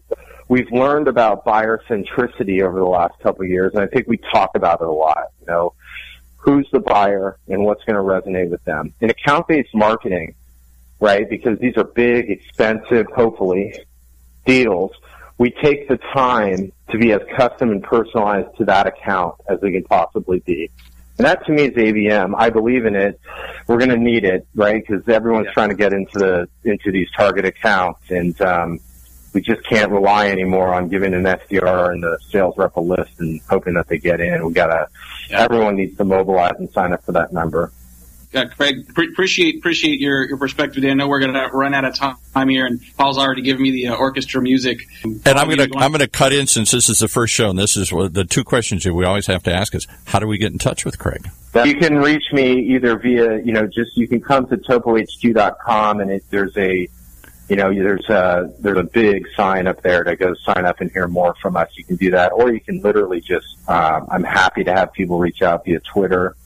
we've 0.49 0.71
learned 0.73 1.09
about 1.09 1.45
buyer 1.45 1.83
centricity 1.89 2.63
over 2.63 2.79
the 2.79 2.87
last 2.87 3.19
couple 3.23 3.45
of 3.45 3.51
years, 3.51 3.73
and 3.75 3.83
I 3.83 3.87
think 3.87 4.07
we 4.07 4.19
talk 4.33 4.53
about 4.55 4.81
it 4.81 4.87
a 4.87 4.93
lot. 4.93 5.33
You 5.41 5.47
know, 5.49 5.75
who's 6.39 6.69
the 6.73 6.81
buyer 6.81 7.39
and 7.49 7.65
what's 7.65 7.85
going 7.85 7.97
to 7.97 8.03
resonate 8.03 8.51
with 8.51 8.65
them. 8.65 8.95
In 9.01 9.11
account-based 9.11 9.75
marketing, 9.75 10.35
right? 11.01 11.29
Because 11.29 11.59
these 11.59 11.77
are 11.77 11.85
big, 11.85 12.31
expensive, 12.31 13.07
hopefully, 13.15 13.79
deals. 14.45 14.93
We 15.39 15.51
take 15.51 15.89
the 15.89 15.99
time 16.15 16.73
to 16.91 16.99
be 16.99 17.13
as 17.13 17.21
custom 17.37 17.71
and 17.71 17.83
personalized 17.83 18.57
to 18.57 18.65
that 18.67 18.87
account 18.87 19.35
as 19.49 19.61
we 19.61 19.73
can 19.73 19.85
possibly 19.85 20.41
be. 20.41 20.71
And 21.19 21.27
that 21.27 21.45
to 21.47 21.53
me 21.53 21.65
is 21.65 21.73
ABM. 21.73 22.35
I 22.37 22.51
believe 22.51 22.85
in 22.85 22.95
it. 22.95 23.19
We're 23.67 23.79
going 23.79 23.91
to 23.91 23.97
need 23.97 24.25
it, 24.25 24.47
right? 24.55 24.85
Because 24.87 25.07
everyone's 25.09 25.47
yeah. 25.47 25.53
trying 25.53 25.71
to 25.71 25.75
get 25.75 25.93
into 25.93 26.19
the 26.19 26.49
into 26.65 26.93
these 26.93 27.09
target 27.17 27.47
accounts, 27.47 28.11
and 28.11 28.39
um, 28.43 28.81
we 29.33 29.41
just 29.41 29.65
can't 29.65 29.91
rely 29.91 30.29
anymore 30.29 30.75
on 30.75 30.89
giving 30.89 31.15
an 31.15 31.25
SDR 31.25 31.93
and 31.93 32.03
the 32.03 32.19
sales 32.31 32.55
rep 32.59 32.77
a 32.77 32.81
list 32.81 33.13
and 33.19 33.41
hoping 33.49 33.75
that 33.75 33.89
they 33.89 33.99
get 33.99 34.21
in. 34.21 34.47
We 34.47 34.53
got 34.53 34.67
to. 34.67 34.89
Yeah. 35.31 35.41
Everyone 35.41 35.77
needs 35.77 35.97
to 35.97 36.05
mobilize 36.05 36.57
and 36.59 36.71
sign 36.71 36.93
up 36.93 37.03
for 37.05 37.13
that 37.13 37.33
number 37.33 37.73
uh, 38.37 38.47
Craig, 38.49 38.95
pre- 38.95 39.09
appreciate 39.09 39.59
appreciate 39.59 40.01
your, 40.01 40.27
your 40.27 40.37
perspective. 40.37 40.85
I 40.85 40.95
know 40.95 41.09
we're 41.09 41.21
going 41.21 41.33
to 41.33 41.49
run 41.53 41.75
out 41.75 41.85
of 41.85 41.95
time 41.97 42.49
here, 42.49 42.67
and 42.67 42.81
Paul's 42.97 43.19
already 43.19 43.43
given 43.43 43.63
me 43.63 43.71
the 43.71 43.89
uh, 43.89 43.97
orchestra 43.97 44.43
music. 44.43 44.81
And 45.03 45.27
I'm 45.27 45.47
going 45.47 45.71
to 45.71 45.79
I'm 45.79 45.91
going 45.91 46.01
to 46.01 46.09
cut 46.09 46.33
in 46.33 46.47
since 46.47 46.71
this 46.71 46.89
is 46.89 46.99
the 46.99 47.09
first 47.09 47.35
show, 47.35 47.51
and 47.51 47.59
this 47.59 47.77
is 47.77 47.91
the 47.91 48.27
two 48.29 48.45
questions 48.45 48.85
that 48.85 48.95
we 48.95 49.05
always 49.05 49.27
have 49.27 49.43
to 49.45 49.53
ask 49.53 49.75
is 49.75 49.87
how 50.07 50.19
do 50.19 50.27
we 50.27 50.39
get 50.39 50.53
in 50.53 50.59
touch 50.59 50.85
with 50.85 50.99
Craig? 50.99 51.29
You 51.65 51.75
can 51.77 51.99
reach 51.99 52.25
me 52.33 52.75
either 52.75 52.99
via 52.99 53.43
you 53.43 53.53
know 53.53 53.67
just 53.67 53.97
you 53.97 54.07
can 54.07 54.21
come 54.21 54.47
to 54.49 54.57
topohq.com, 54.57 56.01
and 56.01 56.11
it, 56.11 56.25
there's 56.31 56.57
a 56.57 56.89
you 57.49 57.57
know 57.57 57.73
there's 57.73 58.09
a 58.11 58.53
there's 58.61 58.79
a 58.79 58.83
big 58.83 59.27
sign 59.35 59.67
up 59.67 59.83
there 59.83 60.05
to 60.05 60.17
go 60.17 60.35
sign 60.35 60.67
up 60.67 60.81
and 60.81 60.91
hear 60.91 61.09
more 61.09 61.35
from 61.41 61.57
us. 61.57 61.71
You 61.77 61.85
can 61.85 61.97
do 61.97 62.11
that, 62.11 62.33
or 62.33 62.53
you 62.53 62.61
can 62.61 62.81
literally 62.83 63.21
just 63.21 63.47
um, 63.69 64.07
I'm 64.11 64.25
happy 64.25 64.65
to 64.65 64.73
have 64.73 64.93
people 64.93 65.19
reach 65.19 65.43
out 65.43 65.65
via 65.65 65.81
Twitter 65.81 66.37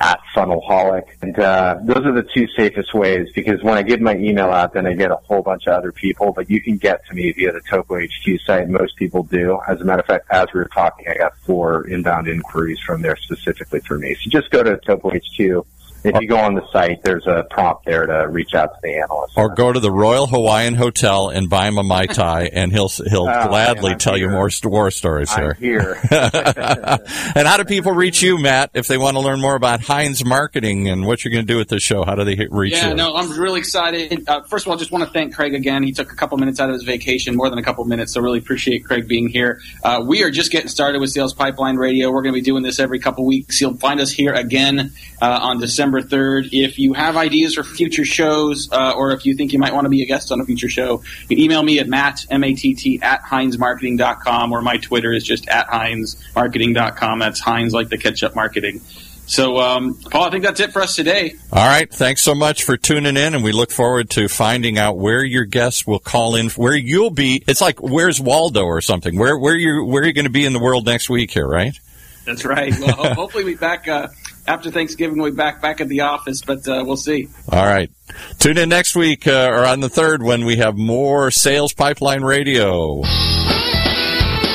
at 0.00 0.20
Funnelholic. 0.34 1.04
And 1.22 1.38
uh, 1.38 1.78
those 1.82 2.04
are 2.04 2.12
the 2.12 2.26
two 2.34 2.46
safest 2.56 2.94
ways 2.94 3.28
because 3.34 3.62
when 3.62 3.78
I 3.78 3.82
give 3.82 4.00
my 4.00 4.16
email 4.16 4.50
out, 4.50 4.74
then 4.74 4.86
I 4.86 4.94
get 4.94 5.10
a 5.10 5.16
whole 5.16 5.42
bunch 5.42 5.66
of 5.66 5.74
other 5.74 5.92
people. 5.92 6.32
But 6.32 6.50
you 6.50 6.60
can 6.60 6.76
get 6.76 7.06
to 7.06 7.14
me 7.14 7.32
via 7.32 7.52
the 7.52 7.62
Topo 7.68 7.98
HQ 7.98 8.40
site. 8.44 8.68
Most 8.68 8.96
people 8.96 9.22
do. 9.22 9.58
As 9.66 9.80
a 9.80 9.84
matter 9.84 10.00
of 10.00 10.06
fact, 10.06 10.26
as 10.30 10.46
we 10.52 10.60
were 10.60 10.68
talking, 10.68 11.06
I 11.08 11.16
got 11.16 11.36
four 11.38 11.86
inbound 11.88 12.28
inquiries 12.28 12.80
from 12.80 13.02
there 13.02 13.16
specifically 13.16 13.80
for 13.80 13.98
me. 13.98 14.14
So 14.22 14.30
just 14.30 14.50
go 14.50 14.62
to 14.62 14.76
Topo 14.78 15.10
HQ 15.10 15.66
if 16.06 16.20
you 16.20 16.28
go 16.28 16.38
on 16.38 16.54
the 16.54 16.66
site, 16.72 17.02
there's 17.02 17.26
a 17.26 17.44
prompt 17.50 17.84
there 17.84 18.06
to 18.06 18.28
reach 18.28 18.54
out 18.54 18.74
to 18.74 18.80
the 18.82 18.96
analyst. 18.96 19.34
Or 19.36 19.54
go 19.54 19.72
to 19.72 19.80
the 19.80 19.90
Royal 19.90 20.26
Hawaiian 20.26 20.74
Hotel 20.74 21.28
and 21.28 21.50
buy 21.50 21.66
him 21.66 21.78
a 21.78 21.82
Mai 21.82 22.06
Tai, 22.06 22.50
and 22.52 22.72
he'll 22.72 22.88
he'll 22.88 23.28
oh, 23.28 23.48
gladly 23.48 23.90
man, 23.90 23.98
tell 23.98 24.14
here. 24.14 24.26
you 24.26 24.30
more 24.30 24.50
war 24.64 24.90
stories 24.90 25.32
I'm 25.32 25.54
here. 25.56 25.98
and 26.10 27.48
how 27.48 27.56
do 27.56 27.64
people 27.64 27.92
reach 27.92 28.22
you, 28.22 28.40
Matt, 28.40 28.70
if 28.74 28.86
they 28.86 28.98
want 28.98 29.16
to 29.16 29.20
learn 29.20 29.40
more 29.40 29.56
about 29.56 29.80
Heinz 29.80 30.24
Marketing 30.24 30.88
and 30.88 31.06
what 31.06 31.24
you're 31.24 31.32
going 31.32 31.46
to 31.46 31.52
do 31.52 31.58
with 31.58 31.68
the 31.68 31.80
show? 31.80 32.04
How 32.04 32.14
do 32.14 32.24
they 32.24 32.46
reach 32.50 32.74
yeah, 32.74 32.84
you? 32.84 32.88
Yeah, 32.90 32.94
no, 32.94 33.14
I'm 33.14 33.38
really 33.38 33.58
excited. 33.58 34.28
Uh, 34.28 34.42
first 34.42 34.66
of 34.66 34.70
all, 34.70 34.76
I 34.76 34.78
just 34.78 34.92
want 34.92 35.04
to 35.04 35.10
thank 35.10 35.34
Craig 35.34 35.54
again. 35.54 35.82
He 35.82 35.92
took 35.92 36.12
a 36.12 36.16
couple 36.16 36.38
minutes 36.38 36.60
out 36.60 36.68
of 36.68 36.74
his 36.74 36.84
vacation, 36.84 37.36
more 37.36 37.50
than 37.50 37.58
a 37.58 37.62
couple 37.62 37.84
minutes, 37.84 38.14
so 38.14 38.20
really 38.20 38.38
appreciate 38.38 38.84
Craig 38.84 39.08
being 39.08 39.28
here. 39.28 39.60
Uh, 39.82 40.04
we 40.06 40.22
are 40.22 40.30
just 40.30 40.52
getting 40.52 40.68
started 40.68 41.00
with 41.00 41.10
Sales 41.10 41.34
Pipeline 41.34 41.76
Radio. 41.76 42.10
We're 42.10 42.22
going 42.22 42.34
to 42.34 42.40
be 42.40 42.44
doing 42.44 42.62
this 42.62 42.78
every 42.78 42.98
couple 42.98 43.24
weeks. 43.26 43.60
You'll 43.60 43.76
find 43.76 44.00
us 44.00 44.10
here 44.10 44.32
again 44.32 44.92
uh, 45.20 45.38
on 45.42 45.60
December 45.60 45.95
November 45.96 46.42
3rd. 46.42 46.48
If 46.52 46.78
you 46.78 46.92
have 46.94 47.16
ideas 47.16 47.54
for 47.54 47.64
future 47.64 48.04
shows, 48.04 48.70
uh, 48.72 48.92
or 48.96 49.12
if 49.12 49.26
you 49.26 49.34
think 49.34 49.52
you 49.52 49.58
might 49.58 49.74
want 49.74 49.84
to 49.84 49.90
be 49.90 50.02
a 50.02 50.06
guest 50.06 50.32
on 50.32 50.40
a 50.40 50.44
future 50.44 50.68
show, 50.68 51.02
you 51.22 51.28
can 51.28 51.38
email 51.38 51.62
me 51.62 51.78
at 51.78 51.88
matt, 51.88 52.24
M-A-T-T, 52.30 53.00
at 53.02 53.22
heinzmarketing.com, 53.22 54.52
or 54.52 54.62
my 54.62 54.76
Twitter 54.78 55.12
is 55.12 55.24
just 55.24 55.48
at 55.48 55.68
heinzmarketing.com. 55.68 57.18
That's 57.18 57.40
Heinz 57.40 57.72
like 57.72 57.88
the 57.88 57.98
ketchup 57.98 58.34
marketing. 58.34 58.80
So, 59.28 59.58
um, 59.58 59.94
Paul, 59.94 60.24
I 60.24 60.30
think 60.30 60.44
that's 60.44 60.60
it 60.60 60.72
for 60.72 60.82
us 60.82 60.94
today. 60.94 61.34
All 61.52 61.66
right. 61.66 61.92
Thanks 61.92 62.22
so 62.22 62.32
much 62.32 62.62
for 62.62 62.76
tuning 62.76 63.16
in, 63.16 63.34
and 63.34 63.42
we 63.42 63.50
look 63.50 63.72
forward 63.72 64.08
to 64.10 64.28
finding 64.28 64.78
out 64.78 64.98
where 64.98 65.24
your 65.24 65.44
guests 65.44 65.84
will 65.84 65.98
call 65.98 66.36
in, 66.36 66.48
where 66.50 66.76
you'll 66.76 67.10
be. 67.10 67.42
It's 67.48 67.60
like 67.60 67.82
where's 67.82 68.20
Waldo 68.20 68.62
or 68.62 68.80
something. 68.80 69.18
Where 69.18 69.36
where 69.36 69.56
you 69.56 69.84
where 69.84 70.04
are 70.04 70.06
you 70.06 70.12
going 70.12 70.26
to 70.26 70.30
be 70.30 70.44
in 70.44 70.52
the 70.52 70.60
world 70.60 70.86
next 70.86 71.10
week 71.10 71.32
here, 71.32 71.46
right? 71.46 71.76
That's 72.24 72.44
right. 72.44 72.72
Well, 72.78 72.92
hopefully 73.14 73.42
we'll 73.42 73.54
be 73.54 73.58
back 73.58 73.88
uh, 73.88 74.08
after 74.46 74.70
Thanksgiving. 74.70 75.18
We'll 75.18 75.30
be 75.30 75.36
back 75.36 75.60
back 75.60 75.80
at 75.80 75.88
the 75.88 76.00
office, 76.00 76.42
but 76.42 76.66
uh, 76.68 76.84
we'll 76.86 76.96
see. 76.96 77.28
All 77.50 77.64
right. 77.64 77.90
Tune 78.38 78.58
in 78.58 78.68
next 78.68 78.94
week 78.94 79.26
uh, 79.26 79.50
or 79.52 79.64
on 79.64 79.80
the 79.80 79.88
third 79.88 80.22
when 80.22 80.44
we 80.44 80.56
have 80.56 80.76
more 80.76 81.30
Sales 81.30 81.72
Pipeline 81.72 82.22
Radio. 82.22 83.02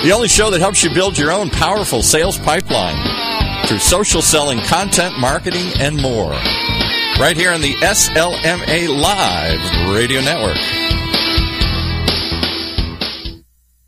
The 0.04 0.12
only 0.13 0.27
show 0.27 0.49
that 0.49 0.60
helps 0.60 0.84
you 0.84 0.93
build 0.93 1.17
your 1.17 1.32
own 1.32 1.49
powerful 1.49 2.01
sales 2.01 2.38
pipeline 2.39 3.67
through 3.67 3.80
social 3.80 4.21
selling, 4.21 4.60
content 4.62 5.19
marketing, 5.19 5.71
and 5.80 6.01
more. 6.01 6.32
Right 7.19 7.38
here 7.38 7.51
on 7.51 7.62
the 7.62 7.73
SLMA 7.75 8.89
Live 8.89 9.95
Radio 9.95 10.21
Network. 10.21 11.01